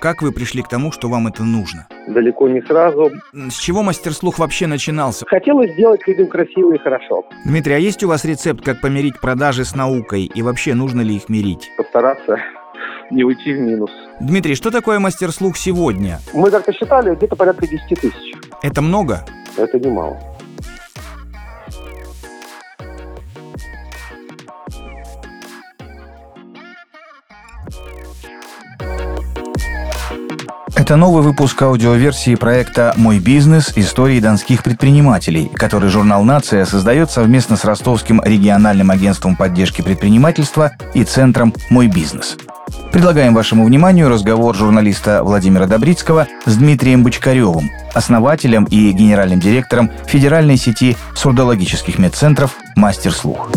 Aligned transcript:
Как 0.00 0.22
вы 0.22 0.32
пришли 0.32 0.62
к 0.62 0.68
тому, 0.68 0.92
что 0.92 1.08
вам 1.08 1.26
это 1.26 1.42
нужно? 1.42 1.86
Далеко 2.08 2.48
не 2.48 2.62
сразу. 2.62 3.10
С 3.34 3.58
чего 3.58 3.82
мастер-слух 3.82 4.38
вообще 4.38 4.66
начинался? 4.66 5.26
Хотелось 5.26 5.72
сделать 5.74 6.00
людям 6.08 6.26
красиво 6.28 6.72
и 6.72 6.78
хорошо. 6.78 7.24
Дмитрий, 7.44 7.74
а 7.74 7.78
есть 7.78 8.02
у 8.02 8.08
вас 8.08 8.24
рецепт, 8.24 8.64
как 8.64 8.80
помирить 8.80 9.20
продажи 9.20 9.66
с 9.66 9.74
наукой? 9.74 10.24
И 10.24 10.40
вообще, 10.40 10.72
нужно 10.72 11.02
ли 11.02 11.16
их 11.16 11.28
мирить? 11.28 11.70
Постараться 11.76 12.38
не 13.10 13.24
уйти 13.24 13.52
в 13.52 13.60
минус. 13.60 13.90
Дмитрий, 14.20 14.54
что 14.54 14.70
такое 14.70 14.98
мастер-слух 15.00 15.58
сегодня? 15.58 16.18
Мы 16.32 16.50
как-то 16.50 16.72
считали, 16.72 17.14
где-то 17.14 17.36
порядка 17.36 17.66
10 17.66 18.00
тысяч. 18.00 18.34
Это 18.62 18.80
много? 18.80 19.26
Это 19.58 19.78
немало. 19.78 20.18
Это 30.90 30.96
новый 30.96 31.22
выпуск 31.22 31.62
аудиоверсии 31.62 32.34
проекта 32.34 32.94
«Мой 32.96 33.20
бизнес. 33.20 33.72
Истории 33.76 34.18
донских 34.18 34.64
предпринимателей», 34.64 35.48
который 35.54 35.88
журнал 35.88 36.24
«Нация» 36.24 36.64
создает 36.64 37.12
совместно 37.12 37.56
с 37.56 37.64
Ростовским 37.64 38.20
региональным 38.24 38.90
агентством 38.90 39.36
поддержки 39.36 39.82
предпринимательства 39.82 40.72
и 40.92 41.04
центром 41.04 41.54
«Мой 41.68 41.86
бизнес». 41.86 42.36
Предлагаем 42.90 43.34
вашему 43.34 43.64
вниманию 43.66 44.08
разговор 44.08 44.56
журналиста 44.56 45.22
Владимира 45.22 45.68
Добрицкого 45.68 46.26
с 46.44 46.56
Дмитрием 46.56 47.04
Бочкаревым, 47.04 47.70
основателем 47.94 48.64
и 48.64 48.90
генеральным 48.90 49.38
директором 49.38 49.92
федеральной 50.08 50.56
сети 50.56 50.96
сурдологических 51.14 52.00
медцентров 52.00 52.56
«Мастер 52.74 53.12
слух». 53.12 53.48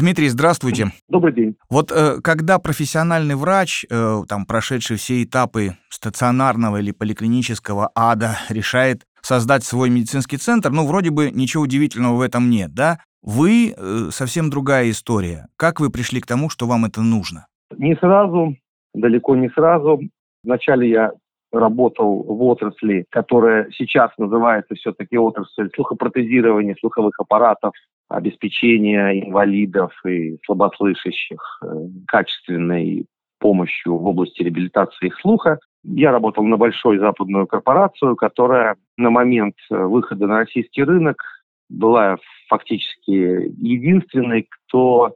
Дмитрий, 0.00 0.28
здравствуйте. 0.28 0.86
Добрый 1.10 1.34
день. 1.34 1.56
Вот 1.68 1.92
э, 1.92 2.22
когда 2.22 2.58
профессиональный 2.58 3.34
врач, 3.34 3.84
э, 3.90 4.22
там 4.26 4.46
прошедший 4.46 4.96
все 4.96 5.22
этапы 5.22 5.72
стационарного 5.90 6.78
или 6.78 6.90
поликлинического 6.90 7.90
ада, 7.94 8.38
решает 8.48 9.02
создать 9.20 9.62
свой 9.62 9.90
медицинский 9.90 10.38
центр, 10.38 10.70
ну, 10.70 10.86
вроде 10.86 11.10
бы 11.10 11.30
ничего 11.30 11.64
удивительного 11.64 12.16
в 12.16 12.20
этом 12.22 12.48
нет, 12.48 12.72
да? 12.72 13.00
Вы 13.22 13.74
э, 13.76 14.08
совсем 14.10 14.48
другая 14.48 14.88
история. 14.88 15.48
Как 15.56 15.80
вы 15.80 15.90
пришли 15.90 16.22
к 16.22 16.26
тому, 16.26 16.48
что 16.48 16.66
вам 16.66 16.86
это 16.86 17.02
нужно? 17.02 17.46
Не 17.76 17.94
сразу, 17.96 18.56
далеко 18.94 19.36
не 19.36 19.50
сразу. 19.50 20.00
Вначале 20.42 20.88
я 20.88 21.10
работал 21.52 22.22
в 22.22 22.42
отрасли, 22.44 23.06
которая 23.10 23.68
сейчас 23.72 24.10
называется 24.18 24.74
все-таки 24.74 25.18
отрасль 25.18 25.70
слухопротезирования 25.74 26.76
слуховых 26.80 27.18
аппаратов, 27.18 27.72
обеспечения 28.08 29.20
инвалидов 29.24 29.92
и 30.06 30.38
слаботслышащих 30.44 31.60
э, 31.62 31.66
качественной 32.06 33.06
помощью 33.38 33.96
в 33.96 34.06
области 34.06 34.42
реабилитации 34.42 35.06
их 35.06 35.18
слуха. 35.20 35.58
Я 35.82 36.12
работал 36.12 36.44
на 36.44 36.56
большой 36.56 36.98
западную 36.98 37.46
корпорацию, 37.46 38.16
которая 38.16 38.76
на 38.96 39.10
момент 39.10 39.54
э, 39.70 39.76
выхода 39.76 40.26
на 40.26 40.38
российский 40.38 40.82
рынок 40.82 41.22
была 41.68 42.18
фактически 42.48 43.10
единственной, 43.10 44.46
кто 44.50 45.14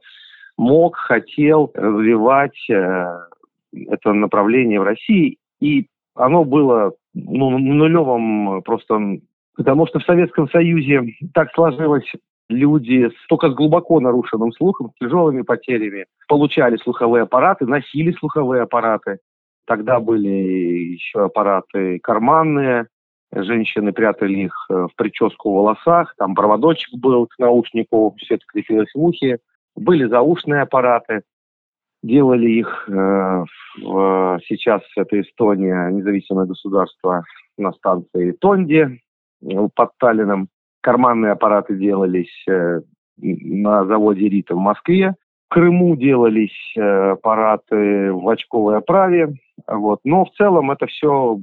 мог, 0.57 0.95
хотел 0.95 1.71
развивать 1.75 2.69
э, 2.69 3.05
это 3.87 4.13
направление 4.13 4.79
в 4.79 4.83
России. 4.83 5.37
И 5.59 5.87
оно 6.15 6.43
было 6.43 6.93
ну, 7.13 7.57
нулевым 7.57 8.61
просто, 8.63 8.99
потому 9.55 9.87
что 9.87 9.99
в 9.99 10.03
Советском 10.03 10.49
Союзе 10.49 11.03
так 11.33 11.49
сложилось 11.53 12.09
люди 12.49 13.09
с, 13.09 13.27
только 13.27 13.49
с 13.49 13.53
глубоко 13.53 13.99
нарушенным 13.99 14.51
слухом, 14.53 14.91
с 14.91 14.99
тяжелыми 14.99 15.41
потерями, 15.41 16.05
получали 16.27 16.77
слуховые 16.77 17.23
аппараты, 17.23 17.65
носили 17.65 18.11
слуховые 18.13 18.63
аппараты. 18.63 19.19
Тогда 19.67 19.99
были 19.99 20.27
еще 20.27 21.25
аппараты 21.25 21.99
карманные, 21.99 22.87
женщины 23.33 23.91
прятали 23.93 24.45
их 24.45 24.53
э, 24.69 24.87
в 24.91 24.95
прическу 24.95 25.51
в 25.51 25.55
волосах, 25.55 26.13
там 26.17 26.35
проводочек 26.35 26.93
был 26.99 27.25
к 27.27 27.39
наушнику, 27.39 28.15
все 28.17 28.35
это 28.35 28.43
крепилось 28.47 28.93
в 28.93 29.03
ухе. 29.03 29.39
Были 29.75 30.05
заушные 30.05 30.61
аппараты, 30.61 31.23
делали 32.05 32.49
их 32.49 32.85
э, 32.87 33.43
в, 33.81 34.39
сейчас 34.47 34.81
это 34.95 35.19
Эстония, 35.19 35.89
независимое 35.91 36.45
государство 36.45 37.23
на 37.57 37.71
станции 37.73 38.31
Тонди 38.31 38.99
э, 39.41 39.67
под 39.75 39.91
Таллином 39.97 40.47
карманные 40.81 41.31
аппараты 41.31 41.75
делались 41.75 42.45
э, 42.47 42.81
на 43.17 43.85
заводе 43.85 44.29
Рита 44.29 44.55
в 44.55 44.59
Москве. 44.59 45.15
В 45.47 45.53
Крыму 45.53 45.95
делались 45.95 46.73
э, 46.77 47.11
аппараты 47.11 48.13
в 48.13 48.29
очковой 48.29 48.77
оправе. 48.77 49.33
Вот. 49.67 49.99
Но 50.03 50.25
в 50.25 50.31
целом 50.31 50.69
это 50.71 50.85
все 50.85 51.39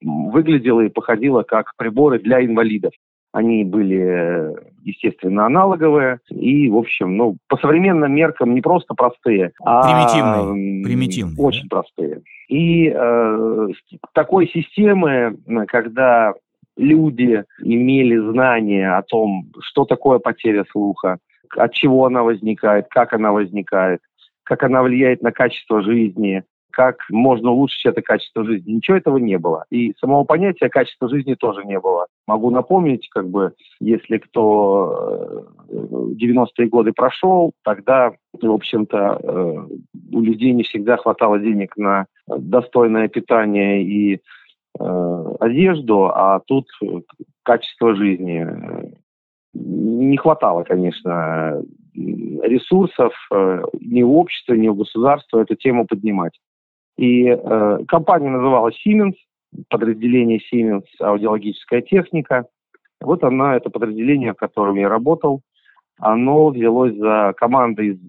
выглядело 0.00 0.82
и 0.82 0.90
походило 0.90 1.42
как 1.42 1.72
приборы 1.76 2.20
для 2.20 2.44
инвалидов. 2.44 2.92
Они 3.32 3.64
были, 3.64 4.54
естественно, 4.82 5.46
аналоговые 5.46 6.20
и, 6.28 6.68
в 6.68 6.76
общем, 6.76 7.16
ну, 7.16 7.36
по 7.48 7.56
современным 7.58 8.12
меркам 8.14 8.54
не 8.54 8.60
просто 8.60 8.94
простые, 8.94 9.52
а 9.64 9.82
примитивные, 9.82 10.84
примитивные 10.84 11.36
очень 11.38 11.68
да? 11.68 11.76
простые. 11.76 12.22
И 12.48 12.92
э, 12.94 13.68
такой 14.14 14.48
системы, 14.48 15.36
когда 15.68 16.34
люди 16.76 17.44
имели 17.62 18.16
знания 18.30 18.96
о 18.96 19.02
том, 19.02 19.50
что 19.60 19.84
такое 19.84 20.18
потеря 20.18 20.64
слуха, 20.70 21.18
от 21.56 21.72
чего 21.74 22.06
она 22.06 22.22
возникает, 22.22 22.86
как 22.88 23.12
она 23.12 23.32
возникает, 23.32 24.00
как 24.44 24.62
она 24.62 24.82
влияет 24.82 25.22
на 25.22 25.32
качество 25.32 25.82
жизни, 25.82 26.44
как 26.70 26.96
можно 27.10 27.50
улучшить 27.50 27.86
это 27.86 28.02
качество 28.02 28.44
жизни. 28.44 28.72
Ничего 28.72 28.96
этого 28.96 29.16
не 29.18 29.38
было. 29.38 29.64
И 29.70 29.94
самого 29.98 30.24
понятия 30.24 30.68
качества 30.68 31.08
жизни 31.08 31.34
тоже 31.34 31.64
не 31.64 31.78
было. 31.78 32.06
Могу 32.26 32.50
напомнить, 32.50 33.08
как 33.10 33.28
бы, 33.28 33.52
если 33.80 34.18
кто 34.18 35.46
90-е 35.70 36.66
э, 36.66 36.68
годы 36.68 36.92
прошел, 36.92 37.52
тогда, 37.64 38.12
в 38.40 38.50
общем-то, 38.50 39.20
э, 39.22 39.54
у 40.12 40.20
людей 40.20 40.52
не 40.52 40.62
всегда 40.62 40.96
хватало 40.96 41.38
денег 41.38 41.76
на 41.76 42.06
достойное 42.26 43.08
питание 43.08 43.82
и 43.82 44.20
Э, 44.78 45.34
одежду, 45.40 46.06
а 46.06 46.40
тут 46.46 46.66
качество 47.42 47.94
жизни. 47.96 48.46
Не 49.54 50.16
хватало, 50.18 50.62
конечно, 50.62 51.62
ресурсов 51.94 53.12
ни 53.80 54.02
у 54.02 54.14
общества, 54.18 54.54
ни 54.54 54.68
у 54.68 54.74
государства 54.74 55.40
эту 55.40 55.56
тему 55.56 55.86
поднимать. 55.86 56.38
И 56.98 57.28
э, 57.28 57.78
компания 57.86 58.28
называлась 58.28 58.74
Siemens, 58.84 59.14
подразделение 59.70 60.40
Siemens 60.52 60.84
аудиологическая 61.00 61.80
техника. 61.80 62.46
Вот 63.00 63.22
она, 63.22 63.56
это 63.56 63.70
подразделение, 63.70 64.32
в 64.32 64.36
котором 64.36 64.74
я 64.74 64.88
работал, 64.88 65.42
оно 66.00 66.48
взялось 66.48 66.96
за 66.96 67.34
командой, 67.36 68.00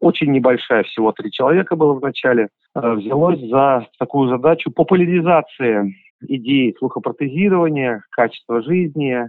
очень 0.00 0.32
небольшая, 0.32 0.84
всего 0.84 1.12
три 1.12 1.30
человека 1.30 1.76
было 1.76 1.94
в 1.94 2.00
начале, 2.00 2.48
э, 2.74 2.92
взялось 2.92 3.40
за 3.40 3.86
такую 3.98 4.28
задачу 4.28 4.70
популяризации 4.70 5.94
идеи 6.22 6.74
слухопротезирования, 6.78 8.02
качества 8.10 8.62
жизни. 8.62 9.28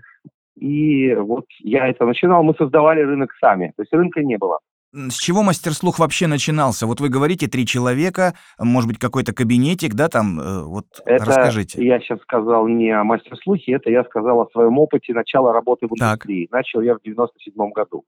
И 0.55 1.15
вот 1.15 1.45
я 1.59 1.87
это 1.87 2.05
начинал, 2.05 2.43
мы 2.43 2.53
создавали 2.55 3.01
рынок 3.01 3.31
сами, 3.39 3.73
то 3.75 3.81
есть 3.81 3.93
рынка 3.93 4.21
не 4.23 4.37
было. 4.37 4.59
С 4.91 5.19
чего 5.19 5.43
мастер-слух 5.43 5.99
вообще 5.99 6.25
начинался? 6.25 6.87
Вот 6.87 6.99
вы 6.99 7.09
говорите, 7.09 7.47
три 7.47 7.65
человека, 7.67 8.33
может 8.57 8.87
быть, 8.89 8.97
какой-то 8.97 9.33
кабинетик, 9.33 9.93
да, 9.93 10.09
там, 10.09 10.39
э, 10.39 10.63
вот 10.63 10.85
это 11.05 11.25
расскажите. 11.25 11.85
я 11.85 11.99
сейчас 11.99 12.19
сказал 12.21 12.67
не 12.67 12.89
о 12.89 13.03
мастер-слухе, 13.03 13.73
это 13.73 13.91
я 13.91 14.03
сказал 14.03 14.41
о 14.41 14.49
своем 14.49 14.79
опыте 14.79 15.13
начала 15.13 15.53
работы 15.53 15.85
в 15.87 15.91
индустрии. 15.91 16.47
Так. 16.47 16.53
Начал 16.57 16.81
я 16.81 16.95
в 16.95 17.01
97 17.03 17.53
году. 17.71 18.03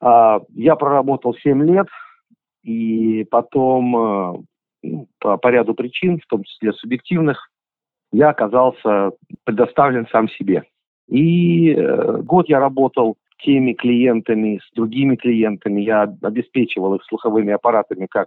А, 0.00 0.40
я 0.54 0.76
проработал 0.76 1.34
7 1.34 1.62
лет, 1.64 1.88
и 2.62 3.24
потом 3.30 3.96
э, 3.96 4.42
ну, 4.84 5.08
по, 5.20 5.36
по 5.36 5.48
ряду 5.48 5.74
причин, 5.74 6.18
в 6.18 6.26
том 6.26 6.44
числе 6.44 6.72
субъективных, 6.72 7.50
я 8.10 8.30
оказался 8.30 9.10
предоставлен 9.44 10.06
сам 10.10 10.30
себе. 10.30 10.64
И 11.08 11.72
э, 11.72 12.22
год 12.22 12.48
я 12.48 12.58
работал 12.58 13.16
теми 13.38 13.72
клиентами, 13.72 14.60
с 14.64 14.74
другими 14.74 15.16
клиентами, 15.16 15.82
я 15.82 16.12
обеспечивал 16.22 16.94
их 16.94 17.04
слуховыми 17.04 17.52
аппаратами 17.52 18.06
как 18.10 18.26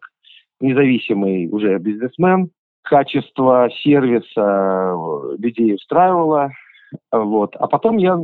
независимый 0.60 1.48
уже 1.48 1.78
бизнесмен. 1.80 2.50
Качество 2.84 3.70
сервиса 3.84 4.96
э, 4.96 5.36
людей 5.38 5.76
устраивало. 5.76 6.52
Вот. 7.12 7.56
А 7.56 7.68
потом 7.68 7.98
я 7.98 8.20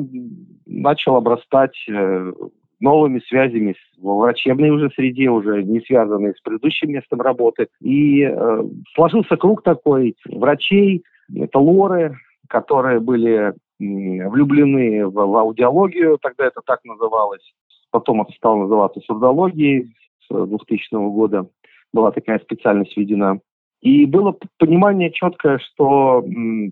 начал 0.66 1.16
обрастать 1.18 1.76
э, 1.88 2.34
новыми 2.80 3.20
связями 3.28 3.76
в 3.98 4.20
врачебной 4.20 4.70
уже 4.70 4.90
среде, 4.92 5.30
уже 5.30 5.64
не 5.64 5.82
связанные 5.82 6.34
с 6.34 6.42
предыдущим 6.42 6.92
местом 6.92 7.22
работы. 7.22 7.68
И 7.82 8.22
э, 8.24 8.64
сложился 8.96 9.38
круг 9.38 9.64
такой 9.64 10.16
врачей, 10.30 11.04
это 11.34 11.60
лоры, 11.60 12.18
которые 12.48 13.00
были 13.00 13.54
влюблены 13.80 15.08
в, 15.08 15.14
в 15.14 15.38
аудиологию, 15.38 16.18
тогда 16.22 16.46
это 16.46 16.62
так 16.66 16.80
называлось, 16.86 17.44
Потом 17.96 18.22
это 18.22 18.34
стало 18.34 18.64
называться 18.64 19.00
сурдологией 19.06 19.96
с 20.30 20.46
2000 20.48 20.96
года. 21.12 21.48
Была 21.94 22.12
такая 22.12 22.40
специальность 22.40 22.98
введена. 22.98 23.40
И 23.80 24.06
было 24.06 24.36
понимание 24.58 25.12
четкое, 25.12 25.60
что 25.60 26.22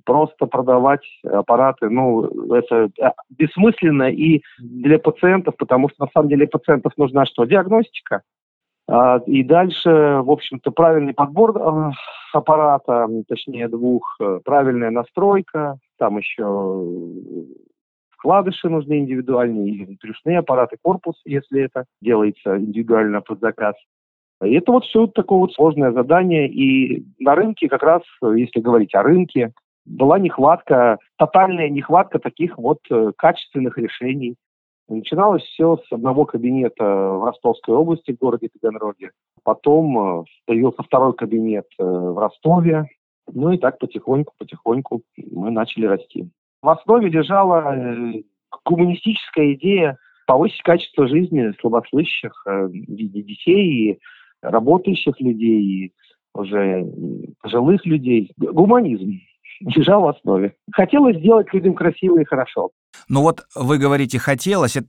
просто 0.04 0.48
продавать 0.48 1.06
аппараты, 1.24 1.90
ну, 1.90 2.26
это 2.54 2.90
э, 3.00 3.12
бессмысленно 3.30 4.12
и 4.12 4.42
для 4.60 5.00
пациентов, 5.00 5.56
потому 5.58 5.88
что 5.88 6.04
на 6.04 6.12
самом 6.14 6.28
деле 6.28 6.46
пациентов 6.46 6.92
нужна 6.98 7.26
что? 7.26 7.46
Диагностика. 7.46 8.24
А, 8.88 9.20
и 9.26 9.44
дальше, 9.44 9.90
в 9.90 10.30
общем-то, 10.30 10.72
правильный 10.72 11.14
подбор 11.14 11.58
э, 11.58 11.92
аппарата, 12.34 13.08
точнее 13.28 13.68
двух, 13.70 14.18
э, 14.20 14.40
правильная 14.44 14.92
настройка, 14.92 15.78
там 15.98 16.18
еще 16.18 16.44
вкладыши 18.12 18.70
нужны 18.70 19.00
индивидуальные 19.00 19.74
или 19.74 19.98
брюшные 20.02 20.40
аппараты, 20.40 20.78
корпус, 20.82 21.22
если 21.26 21.64
это 21.64 21.86
делается 22.02 22.58
индивидуально 22.58 23.22
под 23.22 23.40
заказ. 23.40 23.76
И 24.44 24.54
это 24.54 24.72
вот 24.72 24.86
все 24.86 25.08
такое 25.08 25.40
вот 25.40 25.54
сложное 25.54 25.92
задание. 25.92 26.50
И 26.50 27.06
на 27.20 27.36
рынке 27.36 27.70
как 27.70 27.84
раз, 27.84 28.02
если 28.22 28.60
говорить 28.60 28.94
о 28.96 29.04
рынке, 29.04 29.54
была 29.86 30.20
нехватка, 30.20 30.98
тотальная 31.18 31.70
нехватка 31.70 32.20
таких 32.20 32.58
вот 32.58 32.80
э, 32.90 33.12
качественных 33.18 33.78
решений. 33.78 34.36
Начиналось 34.94 35.44
все 35.44 35.78
с 35.78 35.92
одного 35.92 36.25
кабинета 36.25 36.84
в 36.84 37.25
Ростовской 37.25 37.75
области, 37.75 38.12
в 38.12 38.18
городе 38.18 38.50
Таганроге. 38.60 39.12
Потом 39.44 40.22
э, 40.22 40.24
появился 40.45 40.84
второй 40.84 41.13
кабинет 41.13 41.66
э, 41.80 41.84
в 41.84 42.18
Ростове. 42.18 42.86
Ну 43.31 43.51
и 43.51 43.57
так 43.57 43.80
потихоньку, 43.80 44.34
потихоньку 44.38 45.01
мы 45.31 45.51
начали 45.51 45.86
расти. 45.86 46.30
В 46.62 46.69
основе 46.69 47.10
лежала 47.10 47.75
гуманистическая 48.66 49.54
идея 49.54 49.98
повысить 50.28 50.62
качество 50.62 51.07
жизни 51.07 51.54
слабослышащих 51.60 52.46
детей 52.69 53.92
и 53.92 54.00
работающих 54.42 55.19
людей, 55.19 55.94
уже 56.34 56.86
пожилых 57.42 57.86
людей. 57.86 58.31
Гуманизм 58.38 59.19
лежал 59.63 60.01
в 60.01 60.07
основе. 60.07 60.56
Хотелось 60.71 61.18
сделать 61.18 61.54
людям 61.54 61.74
красиво 61.74 62.19
и 62.19 62.25
хорошо. 62.25 62.71
Ну 63.10 63.21
вот 63.21 63.42
вы 63.56 63.77
говорите, 63.77 64.19
хотелось 64.19 64.77
э, 64.77 64.81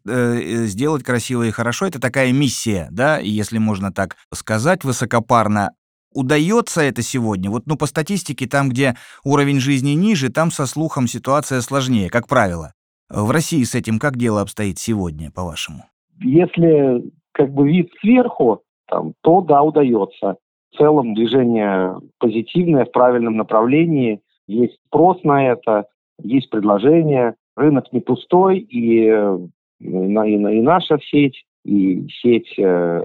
сделать 0.67 1.03
красиво 1.03 1.43
и 1.45 1.51
хорошо, 1.51 1.87
это 1.87 2.01
такая 2.01 2.33
миссия, 2.33 2.89
да, 2.91 3.19
если 3.19 3.59
можно 3.59 3.93
так 3.93 4.17
сказать 4.33 4.85
высокопарно. 4.85 5.71
Удается 6.13 6.81
это 6.81 7.03
сегодня? 7.03 7.51
Вот, 7.51 7.65
ну, 7.67 7.77
по 7.77 7.87
статистике, 7.87 8.47
там, 8.47 8.69
где 8.69 8.95
уровень 9.25 9.59
жизни 9.59 9.91
ниже, 9.91 10.31
там 10.31 10.53
со 10.53 10.67
слухом 10.67 11.09
ситуация 11.09 11.61
сложнее, 11.61 12.09
как 12.09 12.29
правило. 12.29 12.73
В 13.11 13.33
России 13.33 13.65
с 13.65 13.75
этим 13.75 13.99
как 13.99 14.17
дело 14.17 14.41
обстоит 14.41 14.79
сегодня, 14.79 15.33
по-вашему? 15.33 15.87
Если 16.21 17.11
как 17.33 17.53
бы 17.53 17.69
вид 17.69 17.91
сверху, 18.01 18.63
там, 18.89 19.15
то 19.23 19.41
да, 19.41 19.63
удается. 19.63 20.37
В 20.73 20.79
целом 20.79 21.15
движение 21.15 21.97
позитивное, 22.19 22.85
в 22.85 22.93
правильном 22.93 23.37
направлении. 23.37 24.21
Есть 24.47 24.79
спрос 24.87 25.23
на 25.25 25.51
это, 25.53 25.87
есть 26.21 26.51
предложение. 26.51 27.35
Рынок 27.57 27.93
не 27.93 28.01
пустой, 28.01 28.59
и, 28.59 29.09
э, 29.09 29.39
и, 29.81 29.87
и 29.87 30.63
наша 30.63 30.99
сеть, 30.99 31.45
и 31.65 32.07
сеть 32.21 32.59
э, 32.59 33.03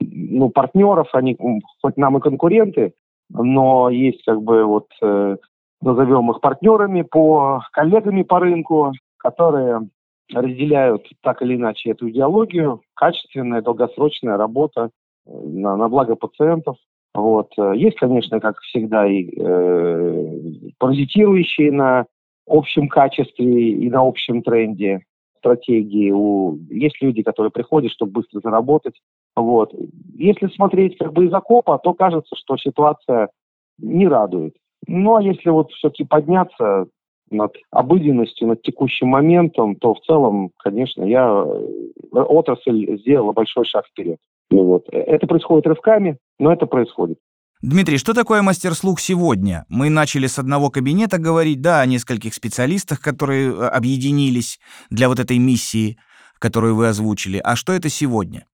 ну, 0.00 0.50
партнеров, 0.50 1.08
они 1.12 1.36
хоть 1.82 1.96
нам 1.96 2.16
и 2.16 2.20
конкуренты, 2.20 2.94
но 3.28 3.90
есть 3.90 4.24
как 4.24 4.42
бы 4.42 4.64
вот, 4.64 4.86
э, 5.02 5.36
назовем 5.80 6.30
их 6.30 6.40
партнерами, 6.40 7.02
по 7.02 7.62
коллегами 7.72 8.22
по 8.22 8.40
рынку, 8.40 8.92
которые 9.18 9.88
разделяют 10.32 11.06
так 11.22 11.42
или 11.42 11.56
иначе 11.56 11.90
эту 11.90 12.08
идеологию. 12.08 12.82
Качественная, 12.94 13.62
долгосрочная 13.62 14.36
работа 14.36 14.90
на, 15.26 15.76
на 15.76 15.88
благо 15.88 16.14
пациентов. 16.14 16.76
Вот. 17.14 17.52
Э, 17.58 17.72
есть, 17.76 17.98
конечно, 17.98 18.40
как 18.40 18.58
всегда, 18.60 19.06
и 19.06 19.28
э, 19.36 20.70
паразитирующие 20.78 21.72
на 21.72 22.06
общем 22.46 22.88
качестве 22.88 23.70
и 23.70 23.90
на 23.90 24.06
общем 24.06 24.42
тренде 24.42 25.04
стратегии. 25.38 26.10
У... 26.10 26.58
Есть 26.70 27.00
люди, 27.00 27.22
которые 27.22 27.50
приходят, 27.50 27.92
чтобы 27.92 28.12
быстро 28.12 28.40
заработать. 28.40 29.00
Вот. 29.36 29.74
Если 30.14 30.48
смотреть 30.48 30.98
как 30.98 31.12
бы 31.12 31.26
из 31.26 31.32
окопа, 31.32 31.78
то 31.78 31.94
кажется, 31.94 32.36
что 32.36 32.56
ситуация 32.56 33.30
не 33.78 34.06
радует. 34.06 34.54
Ну, 34.86 35.16
а 35.16 35.22
если 35.22 35.50
вот 35.50 35.70
все-таки 35.72 36.04
подняться, 36.04 36.86
над 37.30 37.56
обыденностью, 37.70 38.48
над 38.48 38.62
текущим 38.62 39.08
моментом, 39.08 39.76
то 39.76 39.94
в 39.94 40.00
целом, 40.00 40.50
конечно, 40.58 41.04
я 41.04 41.44
э, 41.46 42.18
отрасль 42.18 42.98
сделала 42.98 43.32
большой 43.32 43.64
шаг 43.64 43.86
вперед. 43.86 44.18
Ну 44.50 44.64
вот. 44.64 44.86
Э, 44.92 44.98
это 44.98 45.26
происходит 45.26 45.66
рывками, 45.66 46.18
но 46.38 46.52
это 46.52 46.66
происходит. 46.66 47.18
Дмитрий, 47.62 47.98
что 47.98 48.14
такое 48.14 48.40
мастер-слух 48.42 49.00
сегодня? 49.00 49.66
Мы 49.68 49.90
начали 49.90 50.26
с 50.26 50.38
одного 50.38 50.70
кабинета 50.70 51.18
говорить, 51.18 51.60
да, 51.60 51.80
о 51.80 51.86
нескольких 51.86 52.34
специалистах, 52.34 53.00
которые 53.00 53.50
э, 53.50 53.66
объединились 53.68 54.58
для 54.90 55.08
вот 55.08 55.18
этой 55.18 55.38
миссии, 55.38 55.98
которую 56.38 56.74
вы 56.74 56.88
озвучили. 56.88 57.40
А 57.42 57.56
что 57.56 57.72
это 57.72 57.88
сегодня? 57.88 58.46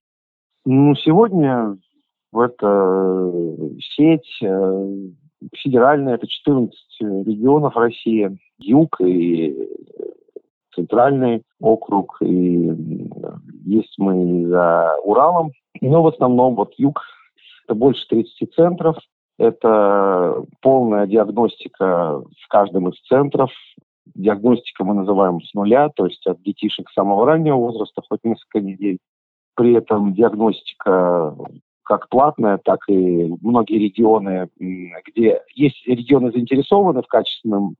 Ну, 0.65 0.95
сегодня 0.97 1.79
это 2.35 3.31
сеть 3.95 4.41
федеральная, 5.55 6.17
это 6.17 6.27
14 6.27 6.75
регионов 7.01 7.77
России, 7.77 8.37
юг 8.59 9.01
и 9.01 9.55
центральный 10.77 11.43
округ, 11.61 12.19
и 12.21 12.71
есть 13.65 13.95
мы 13.99 14.47
за 14.47 14.97
Уралом. 15.03 15.51
Но 15.81 16.03
в 16.03 16.07
основном 16.07 16.55
вот 16.55 16.75
юг, 16.79 17.01
это 17.65 17.75
больше 17.75 18.07
30 18.09 18.55
центров, 18.55 18.97
это 19.39 20.45
полная 20.63 21.07
диагностика 21.07 22.21
в 22.21 22.49
каждом 22.49 22.91
из 22.91 23.01
центров. 23.09 23.51
Диагностика 24.15 24.85
мы 24.85 24.95
называем 24.95 25.41
с 25.43 25.53
нуля, 25.53 25.89
то 25.89 26.07
есть 26.07 26.25
от 26.27 26.41
детишек 26.43 26.89
самого 26.91 27.27
раннего 27.27 27.57
возраста, 27.57 28.03
хоть 28.09 28.23
несколько 28.23 28.61
недель. 28.61 28.99
При 29.57 29.75
этом 29.75 30.15
диагностика 30.15 31.35
как 31.83 32.09
платная, 32.09 32.59
так 32.59 32.81
и 32.89 33.33
многие 33.43 33.79
регионы, 33.79 34.49
где 34.59 35.41
есть 35.55 35.87
регионы 35.87 36.31
заинтересованы 36.33 37.03
в 37.03 37.07
качественном 37.07 37.75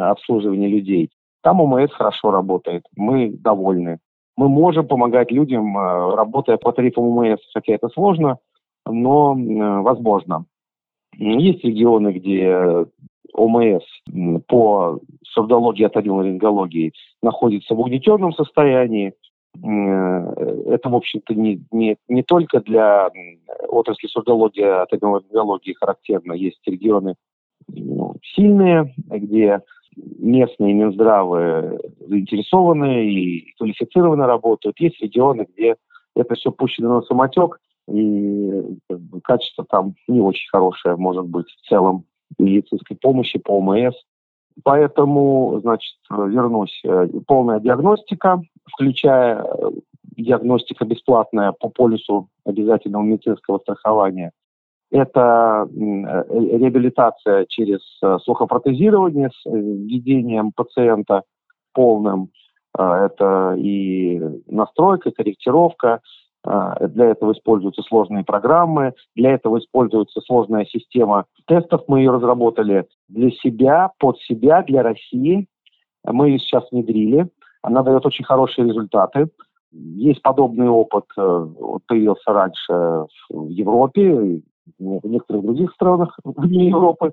обслуживании 0.00 0.68
людей, 0.68 1.10
там 1.46 1.60
ОМС 1.60 1.92
хорошо 1.92 2.32
работает, 2.32 2.82
мы 2.96 3.30
довольны. 3.30 3.98
Мы 4.36 4.48
можем 4.48 4.88
помогать 4.88 5.30
людям, 5.30 5.78
э, 5.78 6.16
работая 6.16 6.56
по 6.56 6.72
тарифам 6.72 7.04
ОМС, 7.04 7.38
хотя 7.54 7.74
это 7.74 7.88
сложно, 7.90 8.38
но 8.84 9.36
возможно. 9.82 10.46
Есть 11.16 11.62
регионы, 11.62 12.08
где 12.08 12.84
ОМС 13.32 13.84
по 14.48 14.98
сурдологии, 15.22 15.84
оториноларингологии 15.84 16.92
находится 17.22 17.76
в 17.76 17.80
угнетенном 17.80 18.32
состоянии, 18.32 19.14
Э, 19.64 20.52
это, 20.66 20.88
в 20.88 20.94
общем-то, 20.96 21.34
не, 21.34 21.62
не, 21.70 21.96
не 22.08 22.22
только 22.22 22.60
для 22.60 23.08
отрасли 23.68 24.08
сурдологии, 24.08 24.62
отоларингологии 24.62 25.74
характерно. 25.74 26.32
Есть 26.32 26.60
регионы 26.66 27.14
ну, 27.68 28.16
сильные, 28.34 28.94
где 29.06 29.60
местные 29.96 30.74
Минздравы 30.74 31.80
заинтересованы 32.00 33.06
и 33.06 33.52
квалифицированно 33.56 34.26
работают. 34.26 34.78
Есть 34.78 35.00
регионы, 35.00 35.46
где 35.52 35.76
это 36.14 36.34
все 36.34 36.50
пущено 36.50 36.96
на 36.96 37.02
самотек, 37.02 37.58
и 37.88 38.62
качество 39.22 39.64
там 39.68 39.94
не 40.08 40.20
очень 40.20 40.48
хорошее, 40.50 40.96
может 40.96 41.26
быть, 41.26 41.46
в 41.46 41.68
целом 41.68 42.04
медицинской 42.38 42.96
помощи 42.96 43.38
по 43.38 43.58
ОМС. 43.58 43.94
Поэтому, 44.64 45.60
значит, 45.60 45.96
вернусь. 46.10 46.80
Э, 46.84 47.06
полная 47.26 47.60
диагностика, 47.60 48.40
включая 48.72 49.42
э, 49.42 49.70
диагностика 50.16 50.86
бесплатная 50.86 51.52
по 51.52 51.68
полису 51.68 52.28
обязательного 52.44 53.02
медицинского 53.02 53.58
страхования. 53.58 54.32
Это 54.90 55.68
э, 55.68 56.24
реабилитация 56.58 57.46
через 57.48 57.80
слухопротезирование 58.22 59.30
с 59.30 59.44
введением 59.44 60.52
пациента 60.52 61.22
полным. 61.72 62.30
Это 62.78 63.54
и 63.56 64.20
настройка, 64.46 65.10
корректировка, 65.10 66.00
для 66.44 67.06
этого 67.06 67.32
используются 67.32 67.82
сложные 67.82 68.22
программы, 68.22 68.92
для 69.14 69.32
этого 69.32 69.58
используется 69.58 70.20
сложная 70.20 70.66
система 70.66 71.24
тестов. 71.46 71.84
Мы 71.88 72.00
ее 72.00 72.12
разработали 72.12 72.86
для 73.08 73.30
себя, 73.30 73.90
под 73.98 74.18
себя, 74.20 74.62
для 74.62 74.82
России. 74.82 75.48
Мы 76.04 76.28
ее 76.28 76.38
сейчас 76.38 76.70
внедрили. 76.70 77.28
Она 77.62 77.82
дает 77.82 78.06
очень 78.06 78.24
хорошие 78.24 78.68
результаты. 78.68 79.28
Есть 79.72 80.22
подобный 80.22 80.68
опыт, 80.68 81.04
э, 81.18 81.46
появился 81.88 82.32
раньше 82.32 83.06
в 83.28 83.48
Европе, 83.48 84.40
в 84.78 85.06
некоторых 85.06 85.42
других 85.42 85.72
странах 85.72 86.18
вне 86.24 86.68
Европы. 86.68 87.12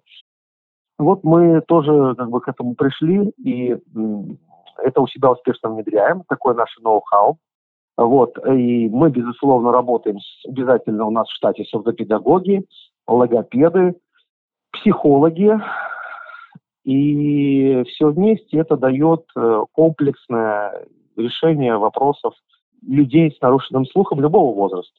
Вот 0.97 1.23
мы 1.23 1.61
тоже 1.61 2.15
как 2.15 2.29
бы 2.29 2.39
к 2.41 2.47
этому 2.47 2.75
пришли, 2.75 3.31
и 3.43 3.77
это 4.77 5.01
у 5.01 5.07
себя 5.07 5.31
успешно 5.31 5.69
внедряем. 5.69 6.23
Такое 6.27 6.53
наше 6.53 6.81
ноу-хау. 6.81 7.37
Вот, 7.95 8.37
и 8.47 8.89
мы, 8.89 9.11
безусловно, 9.11 9.71
работаем, 9.71 10.19
с, 10.19 10.45
обязательно 10.47 11.05
у 11.05 11.11
нас 11.11 11.27
в 11.27 11.35
штате 11.35 11.63
сурдопедагоги, 11.65 12.65
логопеды, 13.07 13.95
психологи, 14.71 15.59
и 16.83 17.83
все 17.83 18.09
вместе 18.09 18.57
это 18.57 18.77
дает 18.77 19.25
э, 19.35 19.63
комплексное 19.73 20.87
решение 21.15 21.77
вопросов 21.77 22.33
людей 22.81 23.31
с 23.31 23.39
нарушенным 23.41 23.85
слухом 23.85 24.19
любого 24.19 24.53
возраста. 24.55 24.93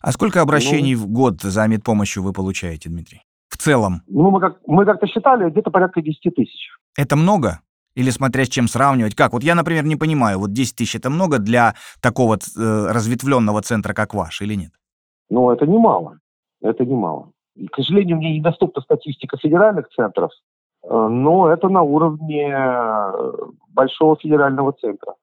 А 0.00 0.12
сколько 0.12 0.40
обращений 0.40 0.94
ну, 0.94 1.02
в 1.02 1.06
год 1.08 1.42
за 1.42 1.66
медпомощью 1.66 2.22
вы 2.22 2.32
получаете, 2.32 2.88
Дмитрий? 2.88 3.22
В 3.48 3.58
целом? 3.58 4.02
Ну, 4.06 4.30
мы, 4.30 4.40
как, 4.40 4.58
мы 4.66 4.86
как-то 4.86 5.06
считали, 5.06 5.50
где-то 5.50 5.70
порядка 5.70 6.00
10 6.00 6.34
тысяч. 6.34 6.70
Это 6.96 7.16
много? 7.16 7.60
Или 7.94 8.10
смотря 8.10 8.44
с 8.44 8.48
чем 8.48 8.66
сравнивать? 8.66 9.14
Как? 9.14 9.32
Вот 9.32 9.42
я, 9.42 9.54
например, 9.54 9.84
не 9.84 9.96
понимаю, 9.96 10.38
вот 10.38 10.52
10 10.52 10.76
тысяч 10.76 10.96
это 10.96 11.10
много 11.10 11.38
для 11.38 11.74
такого 12.00 12.36
э, 12.36 12.86
разветвленного 12.88 13.60
центра, 13.62 13.92
как 13.92 14.14
ваш, 14.14 14.40
или 14.40 14.54
нет? 14.54 14.72
Ну, 15.28 15.50
это 15.50 15.66
немало. 15.66 16.18
Это 16.62 16.84
немало. 16.84 17.32
И, 17.56 17.66
к 17.66 17.76
сожалению, 17.76 18.16
мне 18.16 18.38
недоступна 18.38 18.80
статистика 18.82 19.36
федеральных 19.36 19.88
центров, 19.90 20.30
э, 20.82 20.88
но 20.88 21.52
это 21.52 21.68
на 21.68 21.82
уровне 21.82 22.48
э, 22.48 23.32
большого 23.68 24.16
федерального 24.16 24.72
центра, 24.72 25.14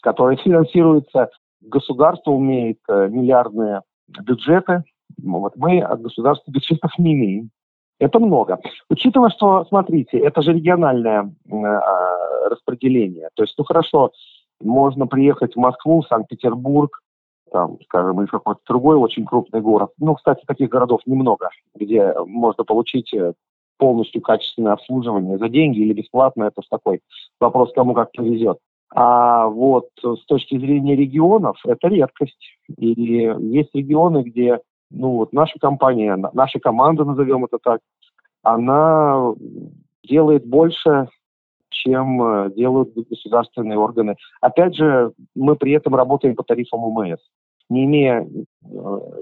который 0.00 0.36
финансируется, 0.36 1.28
государство 1.60 2.30
умеет 2.30 2.78
э, 2.88 3.08
миллиардные 3.08 3.82
бюджеты, 4.08 4.84
вот 5.22 5.56
мы 5.56 5.80
от 5.80 6.00
государства 6.00 6.50
бюджетов 6.50 6.92
не 6.98 7.14
имеем. 7.14 7.50
Это 7.98 8.18
много. 8.18 8.58
Учитывая, 8.90 9.30
что, 9.30 9.64
смотрите, 9.66 10.18
это 10.18 10.42
же 10.42 10.52
региональное 10.52 11.32
э, 11.50 12.48
распределение. 12.50 13.30
То 13.34 13.42
есть, 13.42 13.54
ну 13.56 13.64
хорошо, 13.64 14.12
можно 14.60 15.06
приехать 15.06 15.54
в 15.54 15.58
Москву, 15.58 16.02
Санкт-Петербург, 16.02 17.00
там, 17.50 17.78
скажем, 17.84 18.20
или 18.20 18.26
какой-то 18.26 18.60
другой 18.66 18.96
очень 18.96 19.24
крупный 19.24 19.60
город. 19.60 19.92
Ну, 19.98 20.14
кстати, 20.14 20.44
таких 20.46 20.68
городов 20.68 21.00
немного, 21.06 21.48
где 21.74 22.12
можно 22.26 22.64
получить 22.64 23.14
э, 23.14 23.32
полностью 23.78 24.20
качественное 24.20 24.72
обслуживание 24.72 25.38
за 25.38 25.48
деньги 25.48 25.80
или 25.80 25.94
бесплатно. 25.94 26.44
Это 26.44 26.62
такой 26.68 27.00
вопрос, 27.40 27.72
кому 27.74 27.94
как 27.94 28.12
повезет. 28.12 28.58
А 28.94 29.46
вот 29.48 29.88
с 30.02 30.24
точки 30.26 30.58
зрения 30.58 30.96
регионов 30.96 31.58
это 31.66 31.88
редкость. 31.88 32.58
И 32.76 32.88
есть 32.90 33.74
регионы, 33.74 34.22
где 34.22 34.60
ну 34.90 35.16
вот 35.16 35.32
наша 35.32 35.58
компания, 35.58 36.16
наша 36.32 36.60
команда, 36.60 37.04
назовем 37.04 37.44
это 37.44 37.58
так, 37.62 37.80
она 38.42 39.34
делает 40.04 40.46
больше, 40.46 41.08
чем 41.70 42.22
э, 42.22 42.50
делают 42.54 42.94
государственные 42.94 43.78
органы. 43.78 44.16
Опять 44.40 44.76
же, 44.76 45.12
мы 45.34 45.56
при 45.56 45.72
этом 45.72 45.94
работаем 45.94 46.36
по 46.36 46.44
тарифам 46.44 46.84
УМС, 46.84 47.18
не 47.68 47.84
имея 47.84 48.22
э, 48.22 48.26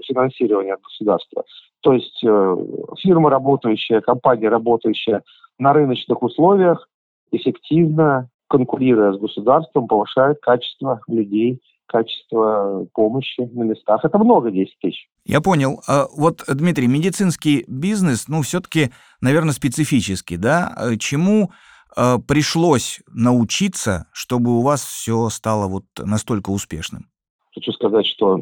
финансирования 0.05 0.75
от 0.75 0.81
государства. 0.81 1.43
То 1.81 1.93
есть 1.93 2.23
э, 2.23 2.55
фирма 2.99 3.29
работающая, 3.29 4.01
компания 4.01 4.49
работающая 4.49 5.23
на 5.57 5.73
рыночных 5.73 6.21
условиях, 6.21 6.87
эффективно 7.31 8.29
конкурируя 8.55 9.13
с 9.13 9.19
государством, 9.19 9.87
повышает 9.87 10.39
качество 10.41 11.01
людей 11.07 11.61
качество 11.87 12.87
помощи 12.93 13.41
на 13.41 13.61
местах. 13.61 14.03
Это 14.03 14.17
много, 14.17 14.49
10 14.49 14.79
тысяч. 14.81 15.07
Я 15.23 15.39
понял. 15.39 15.81
А 15.87 16.05
вот, 16.17 16.43
Дмитрий, 16.47 16.87
медицинский 16.87 17.63
бизнес, 17.67 18.27
ну, 18.27 18.41
все-таки, 18.41 18.89
наверное, 19.21 19.53
специфический, 19.53 20.37
да? 20.37 20.73
А 20.75 20.97
чему 20.97 21.51
э, 21.95 22.17
пришлось 22.27 23.01
научиться, 23.13 24.07
чтобы 24.13 24.57
у 24.57 24.61
вас 24.61 24.83
все 24.83 25.29
стало 25.29 25.67
вот 25.67 25.85
настолько 25.99 26.49
успешным? 26.49 27.05
Хочу 27.53 27.71
сказать, 27.71 28.07
что 28.07 28.41